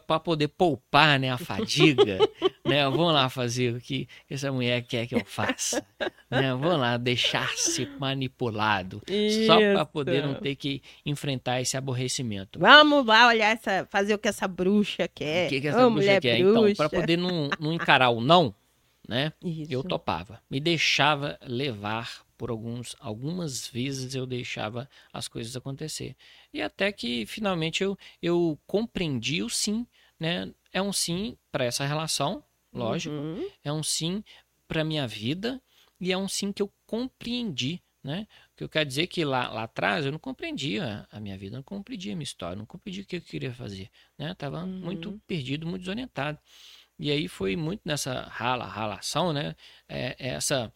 para 0.07 0.21
poder 0.21 0.49
poupar 0.49 1.21
né, 1.21 1.31
a 1.31 1.37
fadiga, 1.37 2.19
né? 2.64 2.85
Vamos 2.85 3.12
lá 3.12 3.29
fazer 3.29 3.75
o 3.75 3.81
que 3.81 4.09
essa 4.29 4.53
mulher 4.53 4.83
quer 4.83 5.07
que 5.07 5.14
eu 5.14 5.25
faça, 5.25 5.85
né? 6.31 6.53
Vamos 6.55 6.79
lá 6.79 6.96
deixar-se 6.96 7.87
manipulado, 7.99 9.03
Isso. 9.09 9.46
só 9.46 9.57
para 9.57 9.85
poder 9.87 10.27
não 10.27 10.35
ter 10.35 10.55
que 10.57 10.83
enfrentar 11.05 11.61
esse 11.61 11.77
aborrecimento. 11.77 12.59
Vamos 12.59 13.07
lá 13.07 13.29
olhar 13.29 13.51
essa, 13.51 13.87
fazer 13.90 14.14
o 14.14 14.18
que 14.18 14.29
essa 14.29 14.46
bruxa 14.46 15.09
quer. 15.09 15.46
O 15.46 15.49
que, 15.51 15.61
que 15.61 15.68
essa 15.68 15.87
Ô, 15.87 15.90
bruxa 15.90 16.20
quer? 16.20 16.38
Bruxa. 16.38 16.70
Então, 16.70 16.75
para 16.75 16.88
poder 16.88 17.16
não, 17.16 17.51
não 17.59 17.73
encarar 17.73 18.11
o 18.11 18.20
não, 18.20 18.55
né? 19.09 19.33
Isso. 19.42 19.73
Eu 19.73 19.83
topava, 19.83 20.40
me 20.51 20.61
deixava 20.61 21.38
levar 21.46 22.25
por 22.40 22.49
alguns, 22.49 22.96
algumas 23.01 23.68
vezes 23.68 24.14
eu 24.14 24.25
deixava 24.25 24.88
as 25.12 25.29
coisas 25.29 25.55
acontecer. 25.55 26.16
E 26.55 26.62
até 26.62 26.90
que 26.90 27.27
finalmente 27.27 27.83
eu, 27.83 27.99
eu 28.23 28.59
compreendi 28.66 29.42
o 29.42 29.51
sim, 29.51 29.87
né? 30.18 30.51
É 30.73 30.81
um 30.81 30.90
sim 30.92 31.37
para 31.53 31.64
essa 31.64 31.85
relação, 31.85 32.42
lógico. 32.72 33.14
Uhum. 33.14 33.48
É 33.62 33.72
um 33.72 33.83
sim 33.83 34.22
para 34.66 34.85
minha 34.85 35.06
vida 35.06 35.61
e 36.00 36.12
é 36.12 36.16
um 36.16 36.28
sim 36.28 36.52
que 36.52 36.62
eu 36.62 36.72
compreendi, 36.87 37.83
né? 38.02 38.26
O 38.52 38.56
que 38.56 38.64
eu 38.64 38.68
quero 38.68 38.88
dizer 38.88 39.02
é 39.02 39.06
que 39.06 39.24
lá, 39.24 39.48
lá 39.48 39.64
atrás 39.64 40.06
eu 40.06 40.12
não 40.12 40.18
compreendia 40.18 41.06
a 41.11 41.20
minha 41.20 41.37
vida, 41.37 41.56
não 41.56 41.62
compreendia 41.62 42.12
a 42.12 42.16
minha 42.16 42.24
história, 42.24 42.56
não 42.56 42.66
compreendia 42.66 43.02
o 43.02 43.06
que 43.06 43.16
eu 43.16 43.20
queria 43.20 43.52
fazer, 43.52 43.90
né? 44.18 44.35
Tava 44.35 44.64
uhum. 44.64 44.80
muito 44.80 45.20
perdido, 45.26 45.66
muito 45.66 45.83
desorientado. 45.83 46.38
E 46.98 47.11
aí 47.11 47.28
foi 47.28 47.56
muito 47.56 47.83
nessa 47.85 48.22
rala, 48.22 48.64
ralação, 48.66 49.33
né? 49.33 49.56
É, 49.88 50.16
essa 50.18 50.72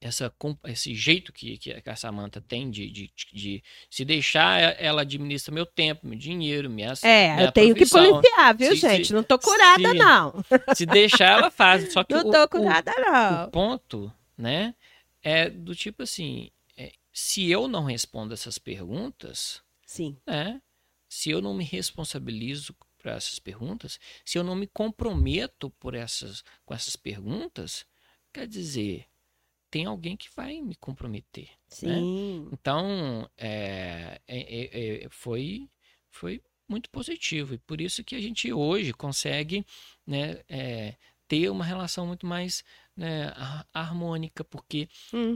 essa, 0.00 0.32
esse 0.66 0.94
jeito 0.94 1.32
que, 1.32 1.58
que 1.58 1.82
a 1.84 1.96
Samanta 1.96 2.40
tem 2.40 2.70
de, 2.70 2.88
de, 2.90 3.12
de, 3.32 3.62
se 3.90 4.04
deixar, 4.04 4.60
ela 4.80 5.02
administra 5.02 5.52
meu 5.52 5.66
tempo, 5.66 6.06
meu 6.06 6.16
dinheiro, 6.16 6.70
minhas. 6.70 7.02
É, 7.02 7.34
minha 7.34 7.48
eu 7.48 7.52
tenho 7.52 7.74
profissão. 7.74 8.04
que 8.04 8.10
policiar, 8.10 8.56
viu, 8.56 8.70
se, 8.70 8.76
gente? 8.76 9.08
Se, 9.08 9.12
não 9.12 9.24
tô 9.24 9.38
curada, 9.38 9.90
se, 9.90 9.94
não. 9.94 10.44
Se 10.74 10.86
deixar, 10.86 11.38
ela 11.38 11.50
faz. 11.50 11.92
Só 11.92 12.04
que 12.04 12.14
não 12.14 12.28
o, 12.28 12.30
tô 12.30 12.48
curada, 12.48 12.92
o, 12.96 13.00
não. 13.00 13.44
O 13.44 13.50
ponto, 13.50 14.12
né, 14.36 14.74
é 15.20 15.50
do 15.50 15.74
tipo 15.74 16.04
assim: 16.04 16.50
é, 16.76 16.92
se 17.12 17.50
eu 17.50 17.66
não 17.66 17.84
respondo 17.84 18.32
essas 18.32 18.56
perguntas, 18.56 19.62
Sim. 19.84 20.16
Né, 20.24 20.62
se 21.08 21.30
eu 21.30 21.42
não 21.42 21.54
me 21.54 21.64
responsabilizo 21.64 22.72
para 22.98 23.14
essas 23.14 23.40
perguntas, 23.40 23.98
se 24.24 24.38
eu 24.38 24.44
não 24.44 24.54
me 24.54 24.66
comprometo 24.68 25.70
por 25.70 25.94
essas, 25.94 26.44
com 26.64 26.72
essas 26.72 26.94
perguntas, 26.94 27.84
quer 28.32 28.46
dizer 28.46 29.07
tem 29.70 29.86
alguém 29.86 30.16
que 30.16 30.28
vai 30.34 30.60
me 30.60 30.74
comprometer. 30.74 31.48
Né? 31.48 31.54
Sim. 31.68 32.40
Né? 32.44 32.50
Então, 32.52 33.30
é, 33.36 34.20
é, 34.26 35.04
é, 35.04 35.08
foi, 35.10 35.68
foi 36.10 36.42
muito 36.68 36.90
positivo. 36.90 37.54
E 37.54 37.58
por 37.58 37.80
isso 37.80 38.04
que 38.04 38.14
a 38.14 38.20
gente 38.20 38.52
hoje 38.52 38.92
consegue 38.92 39.64
né, 40.06 40.42
é, 40.48 40.96
ter 41.26 41.50
uma 41.50 41.64
relação 41.64 42.06
muito 42.06 42.26
mais 42.26 42.64
né, 42.96 43.32
harmônica, 43.72 44.42
porque 44.44 44.88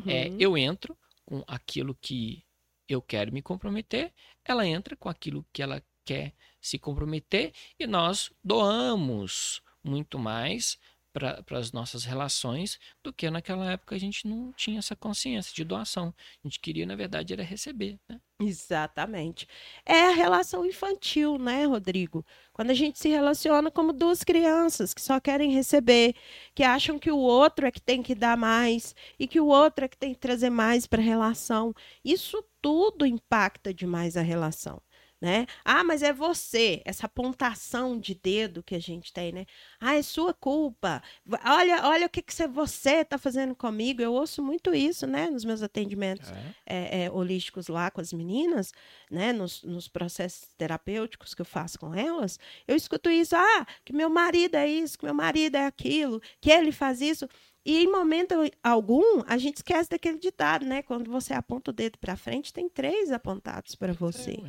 é, 0.07 0.29
uhum. 0.29 0.37
eu 0.39 0.59
entro 0.59 0.97
com 1.25 1.45
aquilo 1.47 1.95
que 1.95 2.45
eu 2.89 3.01
quero 3.01 3.33
me 3.33 3.41
comprometer, 3.41 4.13
ela 4.45 4.67
entra 4.67 4.97
com 4.97 5.09
aquilo 5.09 5.47
que 5.53 5.63
ela 5.63 5.83
quer 6.05 6.35
se 6.61 6.79
comprometer 6.79 7.53
e 7.79 7.87
nós 7.87 8.33
doamos 8.43 9.63
muito 9.83 10.19
mais 10.19 10.79
para 11.13 11.59
as 11.59 11.73
nossas 11.73 12.05
relações 12.05 12.79
do 13.03 13.13
que 13.13 13.31
naquela 13.31 13.71
época 13.71 13.95
a 13.95 13.99
gente 13.99 14.27
não 14.27 14.53
tinha 14.53 14.79
essa 14.79 14.97
consciência 14.97 15.53
de 15.55 15.65
doação. 15.65 16.15
A 16.43 16.49
gente 16.49 16.59
queria, 16.59 16.87
na 16.87 16.97
verdade, 16.97 17.33
era 17.33 17.43
receber. 17.43 17.99
Né? 18.09 18.21
Exatamente. 18.41 19.47
É 19.85 20.09
a 20.09 20.13
relação 20.13 20.65
infantil, 20.65 21.39
né, 21.39 21.65
Rodrigo? 21.65 22.25
Quando 22.53 22.71
a 22.71 22.75
gente 22.75 22.99
se 22.99 23.09
relaciona 23.09 23.71
como 23.71 23.93
duas 23.93 24.25
crianças 24.25 24.93
que 24.93 25.01
só 25.01 25.21
querem 25.21 25.53
receber, 25.53 26.15
que 26.55 26.63
acham 26.63 26.99
que 26.99 27.11
o 27.11 27.19
outro 27.19 27.67
é 27.67 27.71
que 27.71 27.81
tem 27.81 28.03
que 28.03 28.15
dar 28.15 28.37
mais 28.37 28.95
e 29.19 29.29
que 29.29 29.41
o 29.41 29.47
outro 29.47 29.85
é 29.85 29.89
que 29.89 29.97
tem 29.97 30.13
que 30.15 30.21
trazer 30.21 30.51
mais 30.51 30.87
para 30.87 31.01
a 31.01 31.05
relação. 31.05 31.75
Isso 32.05 32.43
tudo 32.61 33.07
impacta 33.07 33.73
demais 33.73 34.17
a 34.17 34.23
relação. 34.23 34.81
Né? 35.23 35.47
Ah, 35.65 35.85
mas 35.85 36.03
é 36.03 36.13
você, 36.13 36.83
essa 36.85 37.07
apontação 37.07 37.97
de 37.97 38.13
dedo 38.13 38.61
que 38.61 38.75
a 38.75 38.81
gente 38.81 39.13
tem, 39.13 39.31
né? 39.31 39.47
Ah, 39.81 39.95
é 39.95 40.03
sua 40.03 40.35
culpa. 40.35 41.01
Olha, 41.47 41.87
olha 41.87 42.07
o 42.07 42.11
que, 42.11 42.21
que 42.21 42.35
você 42.49 42.91
está 42.97 43.17
fazendo 43.17 43.55
comigo. 43.55 44.03
Eu 44.03 44.13
ouço 44.15 44.43
muito 44.43 44.75
isso, 44.75 45.07
né? 45.07 45.31
Nos 45.31 45.45
meus 45.45 45.63
atendimentos 45.63 46.29
é. 46.29 46.55
É, 46.67 47.05
é, 47.05 47.11
holísticos 47.13 47.69
lá 47.69 47.89
com 47.89 48.01
as 48.01 48.13
meninas, 48.13 48.73
né? 49.09 49.33
Nos, 49.33 49.63
nos 49.63 49.87
processos 49.87 50.49
terapêuticos 50.59 51.35
que 51.35 51.43
eu 51.43 51.47
faço 51.47 51.79
com 51.79 51.95
elas, 51.95 52.37
eu 52.67 52.75
escuto 52.75 53.09
isso. 53.09 53.37
Ah, 53.37 53.65
que 53.85 53.93
meu 53.93 54.11
marido 54.11 54.57
é 54.57 54.67
isso, 54.67 54.99
que 54.99 55.05
meu 55.05 55.15
marido 55.15 55.55
é 55.55 55.67
aquilo, 55.67 56.21
que 56.41 56.51
ele 56.51 56.73
faz 56.73 57.01
isso. 57.01 57.29
E 57.65 57.85
em 57.85 57.91
momento 57.91 58.35
algum, 58.63 59.23
a 59.27 59.39
gente 59.39 59.57
esquece 59.59 59.89
daquele 59.89 60.19
ditado, 60.19 60.65
né? 60.67 60.83
Quando 60.83 61.11
você 61.11 61.33
aponta 61.33 61.71
o 61.71 61.75
dedo 61.75 61.99
para 61.99 62.17
frente, 62.17 62.53
tem 62.53 62.69
três 62.69 63.13
apontados 63.13 63.75
para 63.77 63.93
você. 63.93 64.43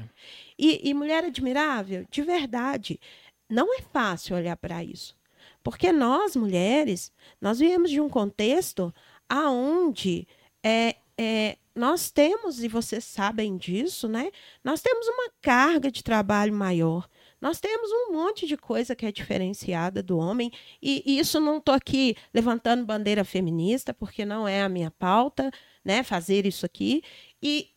E, 0.57 0.89
e 0.89 0.93
mulher 0.93 1.23
admirável, 1.23 2.05
de 2.09 2.21
verdade, 2.23 2.99
não 3.47 3.77
é 3.77 3.81
fácil 3.81 4.35
olhar 4.35 4.57
para 4.57 4.83
isso. 4.83 5.15
Porque 5.63 5.91
nós, 5.91 6.35
mulheres, 6.35 7.11
nós 7.39 7.59
viemos 7.59 7.89
de 7.89 8.01
um 8.01 8.09
contexto 8.09 8.93
aonde 9.29 10.27
é, 10.63 10.95
é, 11.19 11.57
nós 11.75 12.11
temos, 12.11 12.63
e 12.63 12.67
vocês 12.67 13.03
sabem 13.03 13.57
disso, 13.57 14.07
né? 14.07 14.31
Nós 14.63 14.81
temos 14.81 15.07
uma 15.07 15.31
carga 15.41 15.91
de 15.91 16.03
trabalho 16.03 16.53
maior. 16.53 17.07
Nós 17.41 17.59
temos 17.59 17.89
um 17.91 18.13
monte 18.13 18.47
de 18.47 18.55
coisa 18.55 18.95
que 18.95 19.05
é 19.05 19.11
diferenciada 19.11 20.01
do 20.01 20.17
homem, 20.17 20.51
e, 20.81 21.03
e 21.05 21.19
isso 21.19 21.39
não 21.39 21.57
estou 21.57 21.73
aqui 21.73 22.15
levantando 22.33 22.85
bandeira 22.85 23.23
feminista, 23.23 23.93
porque 23.93 24.23
não 24.23 24.47
é 24.47 24.61
a 24.61 24.69
minha 24.69 24.91
pauta, 24.91 25.51
né, 25.83 26.03
fazer 26.03 26.45
isso 26.45 26.65
aqui. 26.65 27.03
E, 27.41 27.69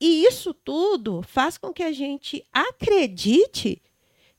e 0.00 0.24
isso 0.24 0.52
tudo 0.52 1.22
faz 1.22 1.56
com 1.56 1.72
que 1.72 1.82
a 1.82 1.92
gente 1.92 2.46
acredite 2.52 3.82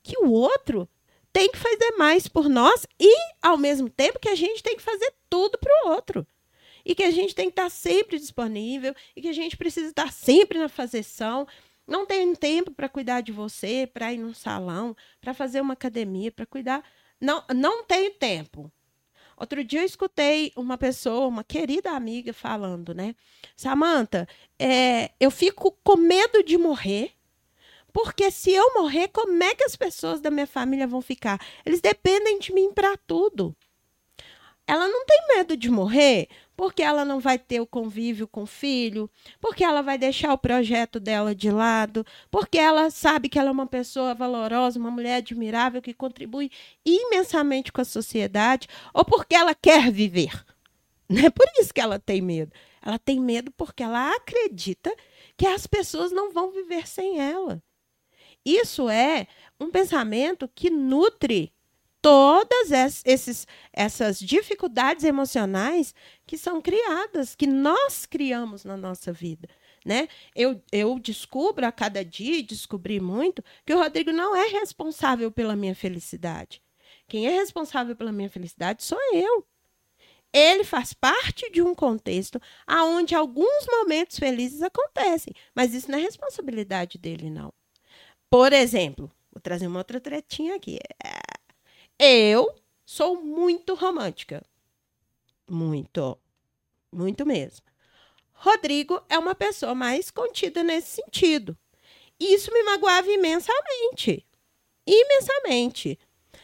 que 0.03 0.17
o 0.19 0.31
outro 0.31 0.89
tem 1.31 1.49
que 1.51 1.57
fazer 1.57 1.91
mais 1.97 2.27
por 2.27 2.49
nós 2.49 2.85
e, 2.99 3.15
ao 3.41 3.57
mesmo 3.57 3.89
tempo, 3.89 4.19
que 4.19 4.29
a 4.29 4.35
gente 4.35 4.63
tem 4.63 4.75
que 4.75 4.81
fazer 4.81 5.13
tudo 5.29 5.57
para 5.57 5.71
o 5.85 5.91
outro. 5.91 6.25
E 6.89 6.95
que 6.95 7.04
a 7.04 7.12
gente 7.12 7.36
tem 7.36 7.45
que 7.45 7.52
estar 7.52 7.69
sempre 7.69 8.17
disponível, 8.17 8.95
e 9.15 9.21
que 9.21 9.28
a 9.28 9.34
gente 9.34 9.56
precisa 9.56 9.89
estar 9.89 10.12
sempre 10.12 10.58
na 10.58 10.67
fazeção. 10.67 11.47
Não 11.86 12.04
tem 12.04 12.34
tempo 12.34 12.71
para 12.71 12.89
cuidar 12.89 13.21
de 13.21 13.32
você, 13.32 13.88
para 13.93 14.12
ir 14.12 14.17
num 14.17 14.34
salão, 14.34 14.97
para 15.21 15.32
fazer 15.36 15.62
uma 15.62 15.73
academia, 15.73 16.32
para 16.32 16.47
cuidar. 16.47 16.84
Não, 17.21 17.43
não 17.56 17.84
tenho 17.84 18.10
tempo. 18.15 18.71
Outro 19.38 19.63
dia 19.63 19.82
eu 19.82 19.86
escutei 19.86 20.52
uma 20.56 20.80
pessoa, 20.80 21.28
uma 21.28 21.43
querida 21.43 21.91
amiga, 21.91 22.34
falando, 22.34 22.91
né? 22.91 23.15
Samanta, 23.56 24.28
é, 24.58 25.12
eu 25.19 25.30
fico 25.30 25.78
com 25.84 25.95
medo 25.95 26.43
de 26.43 26.58
morrer, 26.58 27.12
porque 27.93 28.32
se 28.32 28.52
eu 28.52 28.73
morrer, 28.73 29.10
como 29.10 29.43
é 29.43 29.54
que 29.54 29.63
as 29.63 29.75
pessoas 29.75 30.19
da 30.21 30.32
minha 30.32 30.47
família 30.47 30.88
vão 30.88 31.04
ficar? 31.04 31.39
Eles 31.63 31.82
dependem 31.82 32.39
de 32.39 32.52
mim 32.52 32.73
para 32.73 32.97
tudo. 32.97 33.56
Ela 34.69 34.88
não 34.88 35.03
tem 35.03 35.19
medo 35.36 35.58
de 35.58 35.67
morrer 35.67 36.27
porque 36.55 36.84
ela 36.84 37.03
não 37.03 37.19
vai 37.19 37.39
ter 37.39 37.60
o 37.60 37.65
convívio 37.65 38.27
com 38.27 38.43
o 38.43 38.45
filho, 38.45 39.10
porque 39.41 39.63
ela 39.63 39.82
vai 39.82 39.97
deixar 39.97 40.32
o 40.32 40.38
projeto 40.38 40.99
dela 40.99 41.34
de 41.34 41.49
lado, 41.49 42.05
porque 42.29 42.60
ela 42.60 42.91
sabe 42.91 43.29
que 43.29 43.39
ela 43.39 43.49
é 43.49 43.51
uma 43.51 43.65
pessoa 43.65 44.13
valorosa, 44.13 44.77
uma 44.77 44.91
mulher 44.91 45.15
admirável 45.15 45.82
que 45.82 45.91
contribui 45.91 46.51
imensamente 46.86 47.71
com 47.71 47.82
a 47.82 47.86
sociedade, 47.86 48.67
ou 48.93 49.03
porque 49.03 49.34
ela 49.34 49.55
quer 49.55 49.91
viver. 49.91 50.45
Não 51.10 51.25
é 51.25 51.32
por 51.32 51.47
isso 51.58 51.73
que 51.73 51.82
ela 51.82 51.97
tem 51.97 52.21
medo. 52.21 52.51
Ela 52.79 52.99
tem 52.99 53.19
medo 53.19 53.51
porque 53.58 53.82
ela 53.82 54.15
acredita 54.15 54.95
que 55.36 55.47
as 55.47 55.65
pessoas 55.65 56.12
não 56.12 56.32
vão 56.32 56.51
viver 56.51 56.88
sem 56.88 57.19
ela. 57.19 57.60
Isso 58.45 58.88
é 58.88 59.25
um 59.60 59.71
pensamento 59.71 60.47
que 60.53 60.69
nutre 60.69 61.51
todas 62.01 62.71
esses, 63.05 63.47
essas 63.73 64.19
dificuldades 64.19 65.03
emocionais 65.03 65.93
que 66.25 66.38
são 66.38 66.62
criadas, 66.62 67.35
que 67.35 67.47
nós 67.47 68.05
criamos 68.05 68.63
na 68.63 68.77
nossa 68.77 69.12
vida. 69.12 69.47
Né? 69.85 70.07
Eu, 70.35 70.62
eu 70.71 70.99
descubro 70.99 71.65
a 71.65 71.71
cada 71.71 72.03
dia, 72.03 72.43
descobri 72.43 72.99
muito, 72.99 73.43
que 73.65 73.73
o 73.73 73.77
Rodrigo 73.77 74.12
não 74.12 74.35
é 74.35 74.47
responsável 74.47 75.31
pela 75.31 75.55
minha 75.55 75.75
felicidade. 75.75 76.62
Quem 77.07 77.27
é 77.27 77.31
responsável 77.31 77.95
pela 77.95 78.12
minha 78.12 78.29
felicidade 78.29 78.83
sou 78.83 78.99
eu. 79.13 79.45
Ele 80.31 80.63
faz 80.63 80.93
parte 80.93 81.49
de 81.49 81.62
um 81.62 81.73
contexto 81.73 82.39
onde 82.69 83.15
alguns 83.15 83.65
momentos 83.67 84.19
felizes 84.19 84.62
acontecem, 84.62 85.33
mas 85.55 85.73
isso 85.73 85.89
não 85.89 85.97
é 85.97 86.01
responsabilidade 86.01 86.99
dele, 86.99 87.31
não. 87.31 87.51
Por 88.29 88.53
exemplo, 88.53 89.12
vou 89.31 89.41
trazer 89.41 89.65
uma 89.65 89.79
outra 89.79 89.99
tretinha 89.99 90.55
aqui. 90.55 90.77
Eu 91.99 92.55
sou 92.85 93.21
muito 93.21 93.75
romântica. 93.75 94.41
Muito. 95.49 96.17
Muito 96.91 97.25
mesmo. 97.25 97.65
Rodrigo 98.31 99.03
é 99.09 99.19
uma 99.19 99.35
pessoa 99.35 99.75
mais 99.75 100.09
contida 100.09 100.63
nesse 100.63 101.01
sentido. 101.01 101.57
Isso 102.17 102.53
me 102.53 102.63
magoava 102.63 103.12
imensamente. 103.12 104.25
Imensamente. 104.88 105.99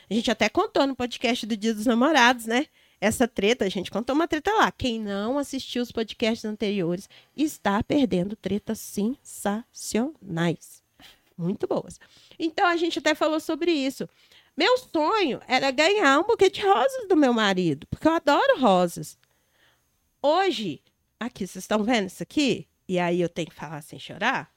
A 0.09 0.13
gente 0.13 0.29
até 0.29 0.49
contou 0.49 0.85
no 0.85 0.95
podcast 0.95 1.45
do 1.45 1.55
Dia 1.55 1.73
dos 1.73 1.85
Namorados, 1.85 2.45
né? 2.45 2.67
Essa 2.99 3.27
treta, 3.27 3.65
a 3.65 3.69
gente 3.69 3.89
contou 3.89 4.13
uma 4.13 4.27
treta 4.27 4.51
lá. 4.51 4.71
Quem 4.71 4.99
não 4.99 5.37
assistiu 5.37 5.81
os 5.81 5.91
podcasts 5.91 6.43
anteriores 6.43 7.09
está 7.35 7.81
perdendo 7.81 8.35
tretas 8.35 8.79
sensacionais. 8.79 10.83
Muito 11.37 11.67
boas. 11.67 11.99
Então 12.37 12.67
a 12.67 12.75
gente 12.75 12.99
até 12.99 13.15
falou 13.15 13.39
sobre 13.39 13.71
isso. 13.71 14.07
Meu 14.57 14.77
sonho 14.77 15.41
era 15.47 15.69
ganhar 15.69 16.19
um 16.19 16.23
buquê 16.23 16.49
de 16.49 16.61
rosas 16.61 17.07
do 17.09 17.15
meu 17.17 17.33
marido, 17.33 17.85
porque 17.87 18.07
eu 18.07 18.13
adoro 18.13 18.59
rosas. 18.59 19.17
Hoje, 20.21 20.81
aqui, 21.19 21.45
vocês 21.45 21.63
estão 21.63 21.83
vendo 21.83 22.07
isso 22.07 22.23
aqui? 22.23 22.65
E 22.87 22.97
aí 22.97 23.19
eu 23.19 23.27
tenho 23.27 23.49
que 23.49 23.55
falar 23.55 23.81
sem 23.81 23.99
chorar? 23.99 24.49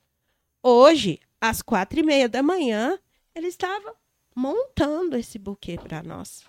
Hoje, 0.63 1.19
às 1.41 1.63
quatro 1.63 1.99
e 1.99 2.03
meia 2.05 2.29
da 2.29 2.43
manhã, 2.45 2.97
ele 3.35 3.49
estava 3.49 3.97
montando 4.35 5.17
esse 5.17 5.37
buquê 5.37 5.77
para 5.77 6.01
nós. 6.03 6.45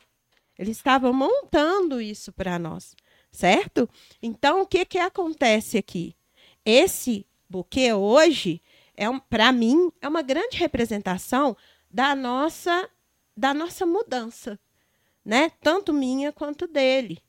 Ele 0.58 0.72
estava 0.72 1.12
montando 1.12 2.00
isso 2.00 2.32
para 2.32 2.60
nós, 2.60 2.96
certo? 3.32 3.90
Então, 4.22 4.62
o 4.62 4.68
que, 4.68 4.86
que 4.86 5.00
acontece 5.00 5.78
aqui? 5.78 6.16
Esse 6.64 7.26
buquê 7.50 7.94
hoje, 7.94 8.62
é 8.96 9.10
um, 9.10 9.20
para 9.20 9.52
mim, 9.52 9.92
é 10.00 10.08
uma 10.08 10.22
grande 10.22 10.58
representação 10.58 11.58
da 11.90 12.14
nossa 12.14 12.88
da 13.40 13.54
nossa 13.54 13.86
mudança, 13.86 14.60
né? 15.24 15.50
Tanto 15.62 15.94
minha 15.94 16.34
quanto 16.34 16.68
dele. 16.68 17.24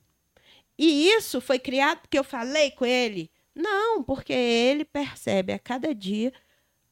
E 0.77 1.09
isso 1.09 1.40
foi 1.40 1.61
criado 1.61 2.01
porque 2.01 2.18
eu 2.18 2.25
falei 2.25 2.73
com 2.73 2.85
ele? 2.85 3.31
Não, 3.55 4.03
porque 4.03 4.33
ele 4.33 4.85
percebe 4.85 5.53
a 5.53 5.59
cada 5.59 5.94
dia, 5.94 6.33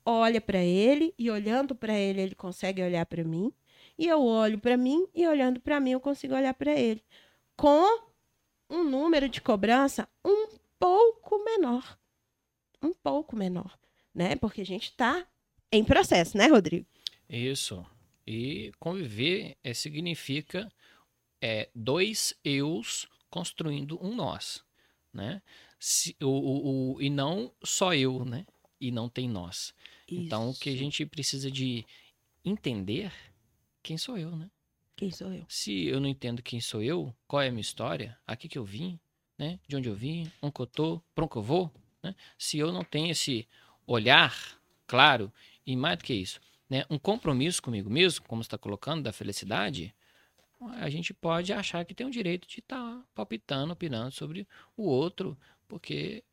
olha 0.05 0.41
para 0.41 0.63
ele 0.63 1.13
e 1.19 1.33
olhando 1.33 1.75
para 1.75 1.99
ele, 1.99 2.21
ele 2.21 2.35
consegue 2.37 2.81
olhar 2.81 3.05
para 3.07 3.25
mim, 3.25 3.53
e 3.99 4.07
eu 4.07 4.23
olho 4.25 4.61
para 4.61 4.77
mim 4.77 5.09
e 5.13 5.27
olhando 5.27 5.59
para 5.59 5.81
mim 5.81 5.91
eu 5.91 6.01
consigo 6.01 6.37
olhar 6.37 6.55
para 6.55 6.73
ele. 6.79 7.03
Com 7.57 8.05
um 8.71 8.85
número 8.85 9.29
de 9.29 9.41
cobrança 9.41 10.09
um 10.25 10.47
pouco 10.79 11.43
menor. 11.45 11.99
Um 12.81 12.93
pouco 12.93 13.35
menor, 13.35 13.77
né? 14.15 14.37
Porque 14.37 14.61
a 14.61 14.67
gente 14.67 14.91
está 14.91 15.27
em 15.73 15.83
processo, 15.83 16.39
né, 16.39 16.47
Rodrigo? 16.47 16.87
Isso. 17.29 17.85
E 18.31 18.73
conviver 18.79 19.57
é, 19.65 19.73
significa 19.73 20.71
é, 21.41 21.71
dois 21.75 22.35
eus 22.45 23.09
construindo 23.31 23.99
um 24.05 24.15
nós, 24.15 24.63
né? 25.11 25.41
Se, 25.81 26.15
o, 26.21 26.27
o, 26.27 26.97
o, 26.97 27.03
e 27.03 27.09
não 27.09 27.51
só 27.65 27.95
eu, 27.95 28.27
né? 28.27 28.45
E 28.79 28.91
não 28.91 29.09
tem 29.09 29.27
nós. 29.27 29.75
Isso. 30.07 30.21
Então, 30.21 30.51
o 30.51 30.55
que 30.55 30.69
a 30.69 30.77
gente 30.77 31.07
precisa 31.07 31.51
de 31.51 31.87
entender 32.45 33.11
quem 33.83 33.97
sou 33.97 34.19
eu, 34.19 34.37
né? 34.37 34.51
Quem 34.95 35.11
sou 35.11 35.33
eu? 35.33 35.47
Se 35.49 35.87
eu 35.87 35.99
não 35.99 36.07
entendo 36.07 36.43
quem 36.43 36.61
sou 36.61 36.83
eu, 36.83 37.17
qual 37.27 37.41
é 37.41 37.49
a 37.49 37.51
minha 37.51 37.63
história, 37.63 38.15
aqui 38.27 38.47
que 38.47 38.59
eu 38.59 38.65
vim, 38.65 39.01
né? 39.39 39.59
De 39.67 39.75
onde 39.75 39.89
eu 39.89 39.95
vim, 39.95 40.31
onde 40.43 40.55
eu 40.59 40.67
tô, 40.67 41.01
para 41.15 41.25
onde 41.25 41.37
eu 41.37 41.43
vou, 41.43 41.73
né? 42.03 42.15
Se 42.37 42.59
eu 42.59 42.71
não 42.73 42.85
tenho 42.85 43.11
esse 43.11 43.49
olhar 43.87 44.61
claro 44.87 45.33
e 45.67 45.75
mais 45.75 45.97
do 45.97 46.05
que 46.05 46.13
isso, 46.13 46.39
né, 46.69 46.85
um 46.91 46.99
compromisso 46.99 47.63
comigo 47.63 47.89
mesmo, 47.89 48.25
como 48.27 48.43
está 48.43 48.59
colocando, 48.59 49.03
da 49.03 49.13
felicidade, 49.13 49.95
a 50.81 50.91
gente 50.91 51.15
pode 51.15 51.53
achar 51.53 51.85
que 51.85 51.95
tem 51.95 52.07
o 52.07 52.11
direito 52.11 52.49
de 52.49 52.61
estar 52.61 52.77
tá 52.77 53.05
palpitando, 53.15 53.73
opinando 53.73 54.13
sobre 54.13 54.47
o 54.77 54.85
outro, 54.85 55.39
porque, 55.69 56.25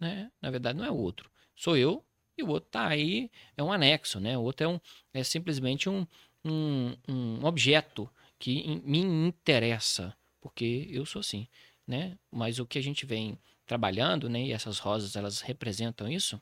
né, 0.00 0.30
na 0.40 0.50
verdade, 0.50 0.78
não 0.78 0.84
é 0.84 0.90
o 0.90 0.96
outro. 0.96 1.30
Sou 1.54 1.76
eu 1.76 2.04
e 2.36 2.42
o 2.42 2.48
outro 2.48 2.68
está 2.68 2.88
aí, 2.88 3.30
é 3.56 3.62
um 3.62 3.72
anexo, 3.72 4.18
né? 4.18 4.36
O 4.36 4.42
outro 4.42 4.64
é, 4.64 4.68
um, 4.68 4.80
é 5.12 5.22
simplesmente 5.22 5.88
um, 5.88 6.06
um, 6.44 6.96
um 7.08 7.44
objeto 7.44 8.10
que 8.38 8.80
me 8.84 9.00
interessa, 9.00 10.16
porque 10.40 10.88
eu 10.90 11.06
sou 11.06 11.20
assim, 11.20 11.46
né? 11.86 12.18
Mas 12.30 12.58
o 12.58 12.66
que 12.66 12.78
a 12.78 12.82
gente 12.82 13.06
vem 13.06 13.38
trabalhando, 13.66 14.28
né, 14.28 14.42
e 14.42 14.52
essas 14.52 14.78
rosas, 14.78 15.16
elas 15.16 15.40
representam 15.40 16.08
isso, 16.08 16.40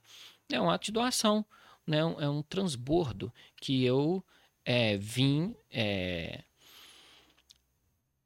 é 0.50 0.60
um 0.60 0.70
ato 0.70 0.86
de 0.86 0.92
doação 0.92 1.44
né, 1.86 1.98
é 1.98 2.28
um 2.28 2.42
transbordo 2.42 3.32
que 3.56 3.84
eu 3.84 4.24
é, 4.64 4.96
vim 4.96 5.54
é, 5.70 6.42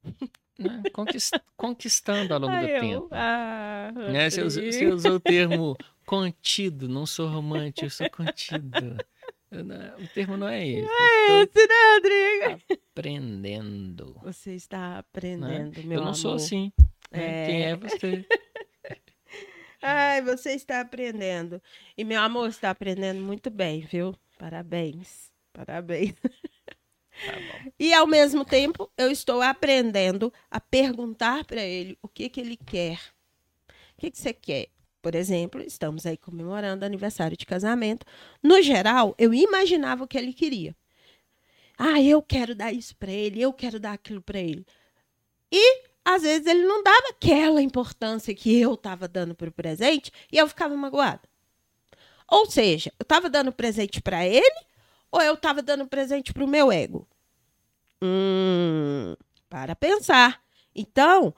né, 0.59 0.83
conquist, 0.93 1.33
conquistando 1.57 2.33
ao 2.35 2.41
longo 2.41 2.53
Ai, 2.53 2.65
do 2.67 2.71
eu- 2.71 2.81
tempo. 2.81 3.09
Ah, 3.13 3.93
Né? 4.13 4.29
Você, 4.31 4.43
usou, 4.43 4.63
você 4.65 4.87
usou 4.87 5.13
o 5.15 5.21
termo 5.21 5.77
contido, 6.05 6.89
não 6.89 7.07
sou 7.07 7.29
romântico, 7.29 7.87
eu 7.87 7.91
sou 7.91 8.09
contido. 8.11 8.97
Não- 9.51 10.05
o 10.05 10.09
termo 10.09 10.37
não 10.37 10.49
é 10.49 10.67
esse. 10.67 10.89
Esse, 10.89 11.67
né, 11.67 11.75
Rodrigo? 11.95 12.63
aprendendo. 12.93 14.21
Você 14.25 14.55
está 14.55 14.99
aprendendo, 14.99 15.83
meu 15.85 15.93
eu 15.99 16.01
não 16.01 16.03
amor. 16.09 16.15
sou 16.15 16.35
assim. 16.35 16.73
né? 17.13 17.45
É. 17.45 17.47
Quem 17.47 17.63
é 17.65 17.77
você? 17.77 18.27
Ai, 19.89 20.21
você 20.21 20.51
está 20.51 20.81
aprendendo. 20.81 21.63
E 21.97 22.03
meu 22.03 22.21
amor 22.21 22.49
está 22.49 22.71
aprendendo 22.71 23.21
muito 23.21 23.51
bem, 23.51 23.83
viu? 23.83 24.17
Parabéns. 24.37 25.31
Parabéns. 25.53 26.13
Tá. 26.15 26.31
E 27.79 27.95
ao 27.95 28.07
mesmo 28.07 28.45
tempo, 28.45 28.93
eu 28.95 29.11
estou 29.11 29.41
aprendendo 29.41 30.31
a 30.51 30.61
perguntar 30.61 31.47
para 31.47 31.63
ele 31.63 31.97
o 32.03 32.09
que 32.09 32.29
que 32.29 32.39
ele 32.39 32.59
quer. 32.59 32.99
O 33.97 34.01
que 34.01 34.11
que 34.11 34.19
você 34.19 34.35
quer? 34.35 34.69
Por 35.01 35.15
exemplo, 35.15 35.63
estamos 35.63 36.05
aí 36.05 36.19
comemorando 36.19 36.85
aniversário 36.85 37.35
de 37.35 37.47
casamento. 37.47 38.05
No 38.43 38.61
geral, 38.61 39.15
eu 39.17 39.33
imaginava 39.33 40.05
o 40.05 40.07
que 40.07 40.19
ele 40.19 40.35
queria. 40.35 40.77
Ah, 41.79 42.03
eu 42.03 42.21
quero 42.21 42.55
dar 42.55 42.71
isso 42.71 42.95
para 42.97 43.11
ele, 43.11 43.41
eu 43.41 43.53
quero 43.53 43.81
dar 43.81 43.95
aquilo 43.95 44.21
para 44.21 44.41
ele. 44.41 44.67
E 45.51 45.85
às 46.07 46.23
vezes 46.23 46.47
ele 46.47 46.63
não 46.63 46.85
dava 46.85 47.09
aquela 47.11 47.61
importância 47.61 48.33
que 48.33 48.61
eu 48.61 48.75
estava 48.75 49.09
dando 49.09 49.35
para 49.35 49.49
o 49.49 49.53
presente 49.53 50.13
e 50.31 50.39
eu 50.39 50.47
ficava 50.47 50.77
magoada. 50.77 51.23
Ou 52.29 52.49
seja, 52.49 52.93
eu 52.97 53.03
estava 53.03 53.29
dando 53.29 53.51
presente 53.51 54.01
para 54.01 54.25
ele 54.25 54.65
ou 55.11 55.21
eu 55.21 55.35
estava 55.35 55.61
dando 55.63 55.85
presente 55.89 56.33
para 56.33 56.45
o 56.45 56.49
meu 56.49 56.71
ego? 56.71 57.09
Hum, 58.01 59.17
para 59.51 59.75
pensar. 59.75 60.41
Então, 60.73 61.35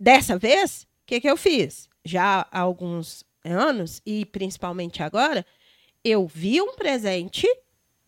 dessa 0.00 0.38
vez, 0.38 0.84
o 0.84 0.86
que, 1.04 1.20
que 1.20 1.28
eu 1.28 1.36
fiz? 1.36 1.86
Já 2.02 2.48
há 2.50 2.60
alguns 2.60 3.22
anos, 3.44 4.00
e 4.06 4.24
principalmente 4.24 5.02
agora, 5.02 5.44
eu 6.02 6.26
vi 6.26 6.62
um 6.62 6.74
presente, 6.74 7.46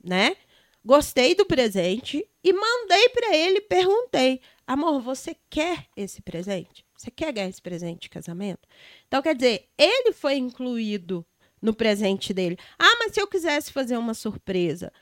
né? 0.03 0.39
Gostei 0.83 1.35
do 1.35 1.45
presente 1.45 2.27
e 2.43 2.53
mandei 2.53 3.11
para 3.11 3.37
ele, 3.37 3.61
perguntei: 3.61 4.41
amor, 4.69 5.01
você 5.01 5.37
quer 5.49 5.87
esse 5.97 6.23
presente? 6.23 6.85
Você 6.97 7.11
quer 7.11 7.33
ganhar 7.33 7.49
esse 7.49 7.63
presente 7.63 8.03
de 8.03 8.11
casamento? 8.11 8.69
Então, 9.07 9.23
quer 9.23 9.35
dizer, 9.35 9.69
ele 9.77 10.13
foi 10.13 10.37
incluído 10.37 11.25
no 11.61 11.75
presente 11.75 12.33
dele. 12.35 12.59
Ah, 12.79 12.97
mas 12.99 13.13
se 13.13 13.21
eu 13.21 13.27
quisesse 13.27 13.73
fazer 13.73 13.97
uma 13.97 14.15
surpresa. 14.15 14.93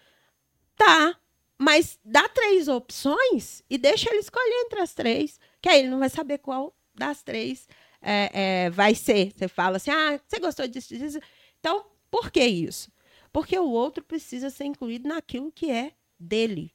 Tá, 0.76 1.18
mas 1.58 1.98
dá 2.04 2.28
três 2.28 2.68
opções 2.68 3.62
e 3.68 3.78
deixa 3.78 4.10
ele 4.10 4.20
escolher 4.20 4.62
entre 4.66 4.80
as 4.80 4.92
três, 4.94 5.40
que 5.60 5.68
aí 5.68 5.80
ele 5.80 5.88
não 5.88 5.98
vai 5.98 6.10
saber 6.10 6.38
qual 6.38 6.76
das 6.94 7.22
três 7.22 7.66
é, 8.00 8.30
é, 8.66 8.70
vai 8.70 8.94
ser. 8.94 9.32
Você 9.34 9.48
fala 9.48 9.76
assim, 9.76 9.90
ah, 9.90 10.20
você 10.26 10.38
gostou 10.38 10.68
disso, 10.68 10.96
disso. 10.96 11.18
Então, 11.58 11.86
por 12.10 12.30
que 12.30 12.44
isso? 12.44 12.92
Porque 13.32 13.58
o 13.58 13.70
outro 13.70 14.04
precisa 14.04 14.50
ser 14.50 14.64
incluído 14.64 15.08
naquilo 15.08 15.50
que 15.50 15.70
é 15.70 15.92
dele. 16.18 16.72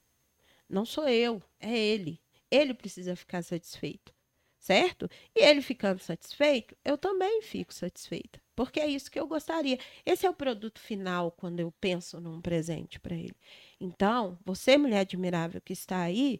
Não 0.67 0.85
sou 0.85 1.07
eu, 1.07 1.41
é 1.59 1.77
ele. 1.77 2.19
Ele 2.51 2.73
precisa 2.73 3.15
ficar 3.15 3.41
satisfeito, 3.43 4.13
certo? 4.59 5.09
E 5.35 5.41
ele 5.43 5.61
ficando 5.61 5.99
satisfeito, 5.99 6.75
eu 6.85 6.97
também 6.97 7.41
fico 7.41 7.73
satisfeita, 7.73 8.41
porque 8.55 8.79
é 8.79 8.87
isso 8.87 9.09
que 9.09 9.19
eu 9.19 9.27
gostaria. 9.27 9.79
Esse 10.05 10.25
é 10.25 10.29
o 10.29 10.33
produto 10.33 10.79
final 10.79 11.31
quando 11.31 11.59
eu 11.61 11.71
penso 11.79 12.19
num 12.21 12.41
presente 12.41 12.99
para 12.99 13.15
ele. 13.15 13.35
Então, 13.79 14.37
você, 14.45 14.77
mulher 14.77 14.99
admirável 14.99 15.61
que 15.61 15.73
está 15.73 16.01
aí, 16.01 16.39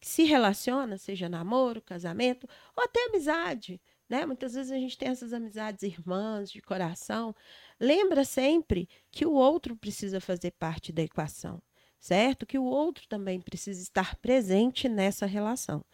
que 0.00 0.08
se 0.08 0.24
relaciona, 0.24 0.98
seja 0.98 1.28
namoro, 1.28 1.80
casamento 1.80 2.48
ou 2.76 2.84
até 2.84 3.06
amizade, 3.06 3.80
né? 4.08 4.26
Muitas 4.26 4.54
vezes 4.54 4.72
a 4.72 4.76
gente 4.76 4.98
tem 4.98 5.08
essas 5.08 5.32
amizades 5.32 5.82
irmãs 5.84 6.50
de 6.50 6.60
coração. 6.60 7.34
Lembra 7.80 8.24
sempre 8.24 8.88
que 9.10 9.24
o 9.24 9.32
outro 9.32 9.76
precisa 9.76 10.20
fazer 10.20 10.50
parte 10.52 10.92
da 10.92 11.02
equação, 11.02 11.62
certo? 12.02 12.44
Que 12.44 12.58
o 12.58 12.64
outro 12.64 13.06
também 13.06 13.40
precisa 13.40 13.80
estar 13.80 14.16
presente 14.16 14.88
nessa 14.88 15.24
relação. 15.24 15.84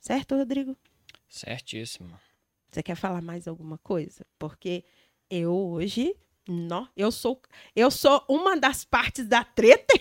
Certo, 0.00 0.36
Rodrigo? 0.36 0.76
Certíssimo. 1.28 2.18
Você 2.70 2.80
quer 2.82 2.94
falar 2.94 3.20
mais 3.20 3.48
alguma 3.48 3.76
coisa? 3.78 4.24
Porque 4.38 4.84
eu 5.28 5.52
hoje, 5.52 6.14
não, 6.48 6.88
eu 6.96 7.10
sou 7.10 7.42
eu 7.74 7.90
sou 7.90 8.24
uma 8.28 8.56
das 8.56 8.84
partes 8.84 9.26
da 9.26 9.42
treta. 9.42 9.94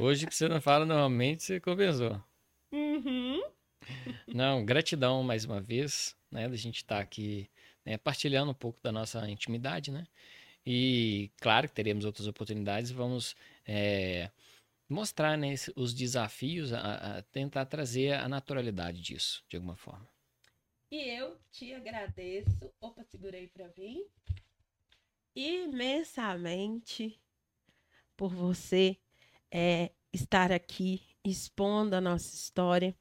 Hoje 0.00 0.26
que 0.26 0.34
você 0.34 0.48
não 0.48 0.62
fala 0.62 0.86
normalmente, 0.86 1.42
você 1.42 1.60
compensou. 1.60 2.18
Uhum. 2.72 3.42
Não, 4.26 4.64
gratidão 4.64 5.22
mais 5.22 5.44
uma 5.44 5.60
vez, 5.60 6.16
né, 6.30 6.48
da 6.48 6.56
gente 6.56 6.76
estar 6.76 7.00
aqui 7.00 7.50
né, 7.84 7.98
partilhando 7.98 8.52
um 8.52 8.54
pouco 8.54 8.78
da 8.82 8.90
nossa 8.90 9.28
intimidade, 9.28 9.90
né? 9.90 10.06
E 10.64 11.30
claro 11.40 11.68
que 11.68 11.74
teremos 11.74 12.04
outras 12.04 12.26
oportunidades, 12.26 12.90
vamos 12.90 13.34
é, 13.66 14.30
mostrar 14.88 15.36
né, 15.36 15.54
os 15.76 15.94
desafios, 15.94 16.72
a, 16.72 17.18
a 17.18 17.22
tentar 17.22 17.64
trazer 17.66 18.12
a 18.12 18.28
naturalidade 18.28 19.00
disso, 19.00 19.44
de 19.48 19.56
alguma 19.56 19.76
forma. 19.76 20.08
E 20.90 21.08
eu 21.08 21.38
te 21.52 21.72
agradeço. 21.72 22.72
Opa, 22.80 23.04
segurei 23.04 23.46
para 23.46 23.68
vir. 23.68 24.04
Imensamente 25.34 27.20
por 28.16 28.34
você 28.34 28.98
é, 29.50 29.92
estar 30.12 30.50
aqui 30.50 31.00
expondo 31.24 31.94
a 31.94 32.00
nossa 32.00 32.34
história. 32.34 32.96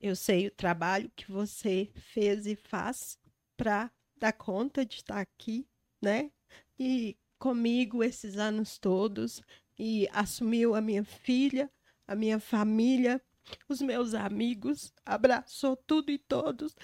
Eu 0.00 0.16
sei 0.16 0.46
o 0.46 0.50
trabalho 0.50 1.12
que 1.14 1.30
você 1.30 1.92
fez 1.94 2.46
e 2.46 2.56
faz 2.56 3.18
para 3.54 3.92
dar 4.16 4.32
conta 4.32 4.84
de 4.86 4.96
estar 4.96 5.20
aqui, 5.20 5.68
né? 6.00 6.30
E 6.80 7.16
comigo 7.38 8.02
esses 8.02 8.38
anos 8.38 8.78
todos 8.78 9.42
e 9.78 10.08
assumiu 10.12 10.74
a 10.74 10.80
minha 10.80 11.04
filha, 11.04 11.70
a 12.08 12.16
minha 12.16 12.40
família, 12.40 13.22
os 13.68 13.80
meus 13.80 14.14
amigos, 14.14 14.92
abraçou 15.04 15.76
tudo 15.76 16.10
e 16.10 16.18
todos 16.18 16.74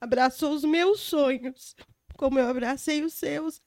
abraçou 0.00 0.54
os 0.54 0.64
meus 0.64 1.00
sonhos, 1.00 1.76
como 2.16 2.38
eu 2.38 2.48
abracei 2.48 3.04
os 3.04 3.12
seus, 3.12 3.60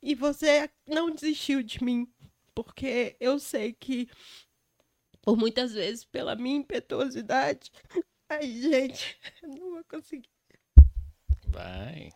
e 0.00 0.14
você 0.14 0.70
não 0.86 1.10
desistiu 1.10 1.62
de 1.62 1.82
mim, 1.82 2.06
porque 2.54 3.16
eu 3.18 3.38
sei 3.38 3.72
que, 3.72 4.08
por 5.20 5.36
muitas 5.36 5.72
vezes, 5.72 6.04
pela 6.04 6.36
minha 6.36 6.56
impetuosidade, 6.56 7.72
ai, 8.28 8.50
gente, 8.50 9.18
não 9.42 9.70
vou 9.72 9.84
conseguir. 9.84 10.30
Vai. 11.48 12.10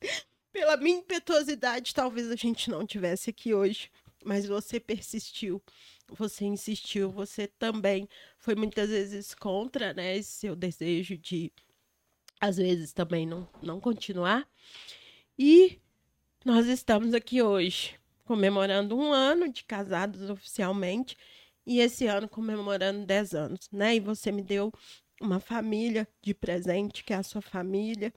Pela 0.58 0.76
minha 0.76 0.98
impetuosidade, 0.98 1.94
talvez 1.94 2.28
a 2.32 2.34
gente 2.34 2.68
não 2.68 2.84
tivesse 2.84 3.30
aqui 3.30 3.54
hoje, 3.54 3.92
mas 4.24 4.44
você 4.44 4.80
persistiu, 4.80 5.62
você 6.08 6.46
insistiu, 6.46 7.08
você 7.12 7.46
também 7.46 8.08
foi 8.38 8.56
muitas 8.56 8.90
vezes 8.90 9.36
contra, 9.36 9.94
né, 9.94 10.16
esse 10.16 10.32
seu 10.32 10.56
desejo 10.56 11.16
de, 11.16 11.52
às 12.40 12.56
vezes, 12.56 12.92
também 12.92 13.24
não, 13.24 13.48
não 13.62 13.78
continuar. 13.78 14.48
E 15.38 15.78
nós 16.44 16.66
estamos 16.66 17.14
aqui 17.14 17.40
hoje, 17.40 17.96
comemorando 18.24 18.98
um 18.98 19.12
ano 19.12 19.48
de 19.48 19.62
casados 19.62 20.28
oficialmente, 20.28 21.16
e 21.64 21.78
esse 21.78 22.08
ano 22.08 22.28
comemorando 22.28 23.06
10 23.06 23.32
anos, 23.32 23.68
né? 23.70 23.94
E 23.94 24.00
você 24.00 24.32
me 24.32 24.42
deu 24.42 24.72
uma 25.20 25.38
família 25.38 26.08
de 26.20 26.34
presente, 26.34 27.04
que 27.04 27.12
é 27.12 27.16
a 27.16 27.22
sua 27.22 27.42
família. 27.42 28.12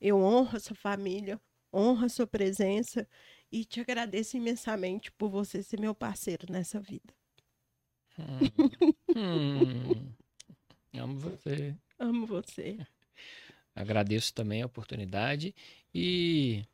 Eu 0.00 0.18
honro 0.18 0.56
a 0.56 0.60
sua 0.60 0.74
família, 0.74 1.40
honro 1.72 2.06
a 2.06 2.08
sua 2.08 2.26
presença 2.26 3.06
e 3.50 3.64
te 3.64 3.80
agradeço 3.80 4.36
imensamente 4.36 5.10
por 5.12 5.30
você 5.30 5.62
ser 5.62 5.80
meu 5.80 5.94
parceiro 5.94 6.46
nessa 6.50 6.80
vida. 6.80 7.14
Hum. 8.18 9.16
Hum. 9.16 10.12
Amo 10.94 11.18
você. 11.18 11.76
Amo 11.98 12.26
você. 12.26 12.78
Agradeço 13.74 14.34
também 14.34 14.62
a 14.62 14.66
oportunidade 14.66 15.54
e 15.94 16.64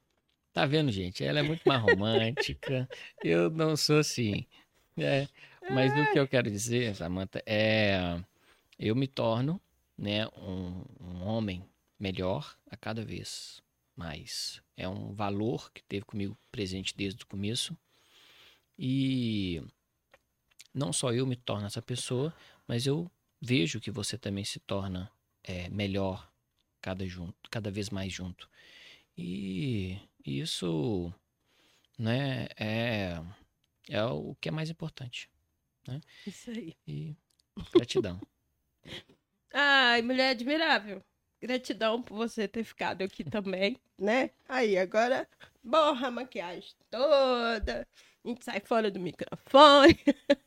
tá 0.52 0.64
vendo, 0.66 0.90
gente? 0.90 1.22
Ela 1.22 1.40
é 1.40 1.42
muito 1.42 1.62
mais 1.66 1.82
romântica. 1.82 2.88
Eu 3.22 3.50
não 3.50 3.76
sou 3.76 3.98
assim. 3.98 4.46
né? 4.96 5.28
Mas 5.70 5.92
o 5.92 6.12
que 6.12 6.18
eu 6.18 6.28
quero 6.28 6.50
dizer, 6.50 6.94
Samantha, 6.94 7.42
é 7.46 8.20
eu 8.78 8.94
me 8.96 9.06
torno, 9.06 9.60
né, 9.96 10.26
um, 10.36 10.84
um 11.00 11.22
homem 11.22 11.64
melhor 11.98 12.56
a 12.70 12.76
cada 12.76 13.04
vez 13.04 13.62
mais. 13.96 14.60
É 14.76 14.88
um 14.88 15.14
valor 15.14 15.70
que 15.72 15.82
teve 15.84 16.04
comigo 16.04 16.36
presente 16.50 16.94
desde 16.96 17.22
o 17.22 17.26
começo. 17.26 17.76
E 18.78 19.62
não 20.72 20.92
só 20.92 21.12
eu 21.12 21.26
me 21.26 21.36
torno 21.36 21.66
essa 21.66 21.80
pessoa, 21.80 22.34
mas 22.66 22.86
eu 22.86 23.10
vejo 23.40 23.80
que 23.80 23.90
você 23.90 24.18
também 24.18 24.44
se 24.44 24.58
torna 24.60 25.10
é, 25.42 25.68
melhor 25.68 26.28
cada, 26.80 27.06
junto, 27.06 27.34
cada 27.50 27.70
vez 27.70 27.90
mais 27.90 28.12
junto. 28.12 28.48
E 29.16 29.98
isso 30.24 31.12
né, 31.96 32.48
é, 32.56 33.22
é 33.88 34.04
o 34.04 34.34
que 34.40 34.48
é 34.48 34.52
mais 34.52 34.70
importante. 34.70 35.30
Né? 35.86 36.00
Isso 36.26 36.50
aí. 36.50 36.76
E 36.86 37.14
gratidão. 37.72 38.20
Ai, 39.52 40.02
mulher 40.02 40.30
admirável. 40.30 41.04
Gratidão 41.44 42.00
por 42.00 42.16
você 42.16 42.48
ter 42.48 42.64
ficado 42.64 43.02
aqui 43.02 43.22
também, 43.30 43.76
né? 43.98 44.30
Aí, 44.48 44.78
agora 44.78 45.28
borra 45.62 46.08
a 46.08 46.10
maquiagem 46.10 46.72
toda. 46.90 47.86
A 48.24 48.28
gente 48.28 48.42
sai 48.42 48.60
fora 48.60 48.90
do 48.90 48.98
microfone. 48.98 49.98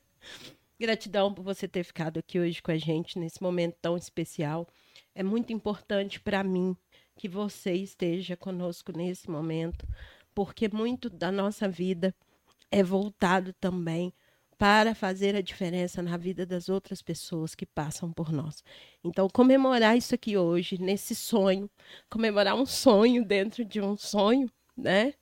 Gratidão 0.82 1.32
por 1.32 1.44
você 1.44 1.68
ter 1.68 1.84
ficado 1.84 2.18
aqui 2.18 2.40
hoje 2.40 2.64
com 2.64 2.72
a 2.72 2.78
gente 2.78 3.20
nesse 3.20 3.44
momento 3.44 3.76
tão 3.80 3.96
especial. 3.96 4.68
É 5.14 5.22
muito 5.22 5.54
importante 5.54 6.20
para 6.20 6.44
mim 6.44 6.76
que 7.16 7.30
você 7.30 7.74
esteja 7.74 8.36
conosco 8.36 8.92
nesse 8.92 9.30
momento, 9.30 9.88
porque 10.34 10.68
muito 10.68 11.12
da 11.12 11.32
nossa 11.32 11.70
vida 11.70 12.12
é 12.72 12.82
voltado 12.82 13.54
também 13.54 14.12
para 14.58 14.96
fazer 14.96 15.36
a 15.36 15.42
diferença 15.42 16.02
na 16.02 16.18
vida 16.18 16.46
das 16.46 16.68
outras 16.68 17.02
pessoas 17.02 17.54
que 17.54 17.66
passam 17.66 18.12
por 18.12 18.32
nós. 18.32 18.64
Então, 19.04 19.30
comemorar 19.30 19.96
isso 19.96 20.16
aqui 20.16 20.36
hoje, 20.38 20.82
nesse 20.82 21.14
sonho, 21.14 21.70
comemorar 22.10 22.56
um 22.56 22.66
sonho 22.66 23.24
dentro 23.24 23.64
de 23.64 23.80
um 23.80 23.96
sonho, 23.96 24.50
né? 24.76 25.14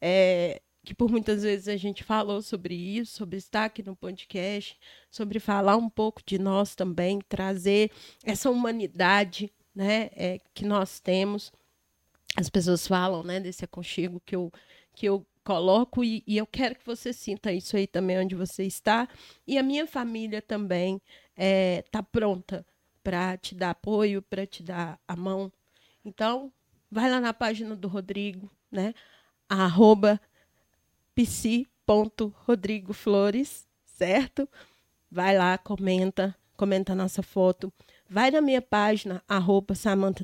É, 0.00 0.60
que 0.84 0.94
por 0.94 1.10
muitas 1.10 1.42
vezes 1.42 1.68
a 1.68 1.76
gente 1.76 2.02
falou 2.02 2.40
sobre 2.40 2.74
isso, 2.74 3.16
sobre 3.16 3.36
estar 3.36 3.66
aqui 3.66 3.82
no 3.82 3.94
podcast, 3.94 4.78
sobre 5.10 5.38
falar 5.38 5.76
um 5.76 5.90
pouco 5.90 6.22
de 6.24 6.38
nós 6.38 6.74
também, 6.74 7.20
trazer 7.28 7.90
essa 8.24 8.48
humanidade 8.50 9.52
né, 9.74 10.08
é, 10.16 10.38
que 10.54 10.64
nós 10.64 10.98
temos. 10.98 11.52
As 12.36 12.48
pessoas 12.48 12.86
falam 12.86 13.22
né, 13.22 13.38
desse 13.38 13.64
aconchego 13.64 14.18
que 14.24 14.34
eu, 14.34 14.50
que 14.94 15.06
eu 15.06 15.26
coloco 15.48 16.04
e, 16.04 16.22
e, 16.26 16.36
eu 16.36 16.46
quero 16.46 16.74
que 16.74 16.84
você 16.84 17.10
sinta 17.10 17.50
isso 17.50 17.74
aí 17.74 17.86
também 17.86 18.18
onde 18.18 18.34
você 18.34 18.64
está. 18.64 19.08
E 19.46 19.56
a 19.56 19.62
minha 19.62 19.86
família 19.86 20.42
também 20.42 21.00
está 21.34 22.00
é, 22.00 22.06
pronta 22.12 22.66
para 23.02 23.34
te 23.38 23.54
dar 23.54 23.70
apoio, 23.70 24.20
para 24.20 24.46
te 24.46 24.62
dar 24.62 25.00
a 25.08 25.16
mão. 25.16 25.50
Então, 26.04 26.52
vai 26.90 27.10
lá 27.10 27.18
na 27.18 27.32
página 27.32 27.74
do 27.74 27.88
Rodrigo, 27.88 28.50
né? 28.70 28.92
Arroba 29.48 30.20
psi.rodrigoflores, 31.14 33.66
certo? 33.86 34.46
Vai 35.10 35.34
lá, 35.34 35.56
comenta, 35.56 36.36
comenta 36.58 36.92
a 36.92 36.96
nossa 36.96 37.22
foto. 37.22 37.72
Vai 38.06 38.30
na 38.30 38.42
minha 38.42 38.60
página, 38.60 39.22
arroba 39.26 39.72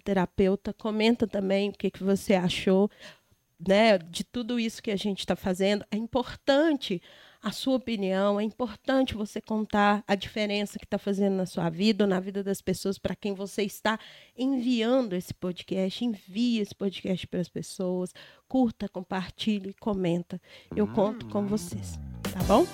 Terapeuta, 0.04 0.74
comenta 0.74 1.26
também 1.26 1.70
o 1.70 1.72
que, 1.72 1.90
que 1.90 2.04
você 2.04 2.34
achou 2.34 2.90
né, 3.58 3.98
de 3.98 4.24
tudo 4.24 4.58
isso 4.58 4.82
que 4.82 4.90
a 4.90 4.96
gente 4.96 5.20
está 5.20 5.36
fazendo. 5.36 5.84
É 5.90 5.96
importante 5.96 7.00
a 7.44 7.52
sua 7.52 7.76
opinião, 7.76 8.40
é 8.40 8.42
importante 8.42 9.14
você 9.14 9.38
contar 9.38 10.02
a 10.08 10.14
diferença 10.14 10.78
que 10.78 10.86
está 10.86 10.96
fazendo 10.96 11.36
na 11.36 11.44
sua 11.44 11.68
vida 11.68 12.04
ou 12.04 12.08
na 12.08 12.18
vida 12.18 12.42
das 12.42 12.62
pessoas 12.62 12.96
para 12.96 13.14
quem 13.14 13.34
você 13.34 13.62
está 13.62 13.98
enviando 14.36 15.12
esse 15.12 15.34
podcast. 15.34 16.02
Envie 16.02 16.60
esse 16.60 16.74
podcast 16.74 17.26
para 17.26 17.40
as 17.40 17.48
pessoas, 17.48 18.14
curta, 18.48 18.88
compartilhe, 18.88 19.74
comenta. 19.74 20.40
Eu 20.74 20.86
conto 20.86 21.26
com 21.26 21.46
vocês, 21.46 21.98
tá 22.32 22.42
bom? 22.44 22.66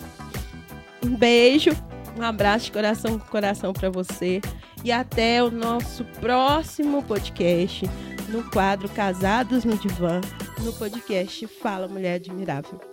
Um 1.04 1.16
beijo, 1.16 1.70
um 2.16 2.22
abraço 2.22 2.66
de 2.66 2.72
coração 2.72 3.18
com 3.18 3.26
coração 3.26 3.72
para 3.72 3.90
você 3.90 4.40
e 4.84 4.92
até 4.92 5.42
o 5.42 5.50
nosso 5.50 6.04
próximo 6.20 7.02
podcast 7.02 7.86
no 8.28 8.48
quadro 8.50 8.88
Casados 8.90 9.64
no 9.64 9.76
Divã, 9.76 10.20
no 10.64 10.72
podcast 10.72 11.46
Fala 11.46 11.88
Mulher 11.88 12.16
Admirável. 12.16 12.89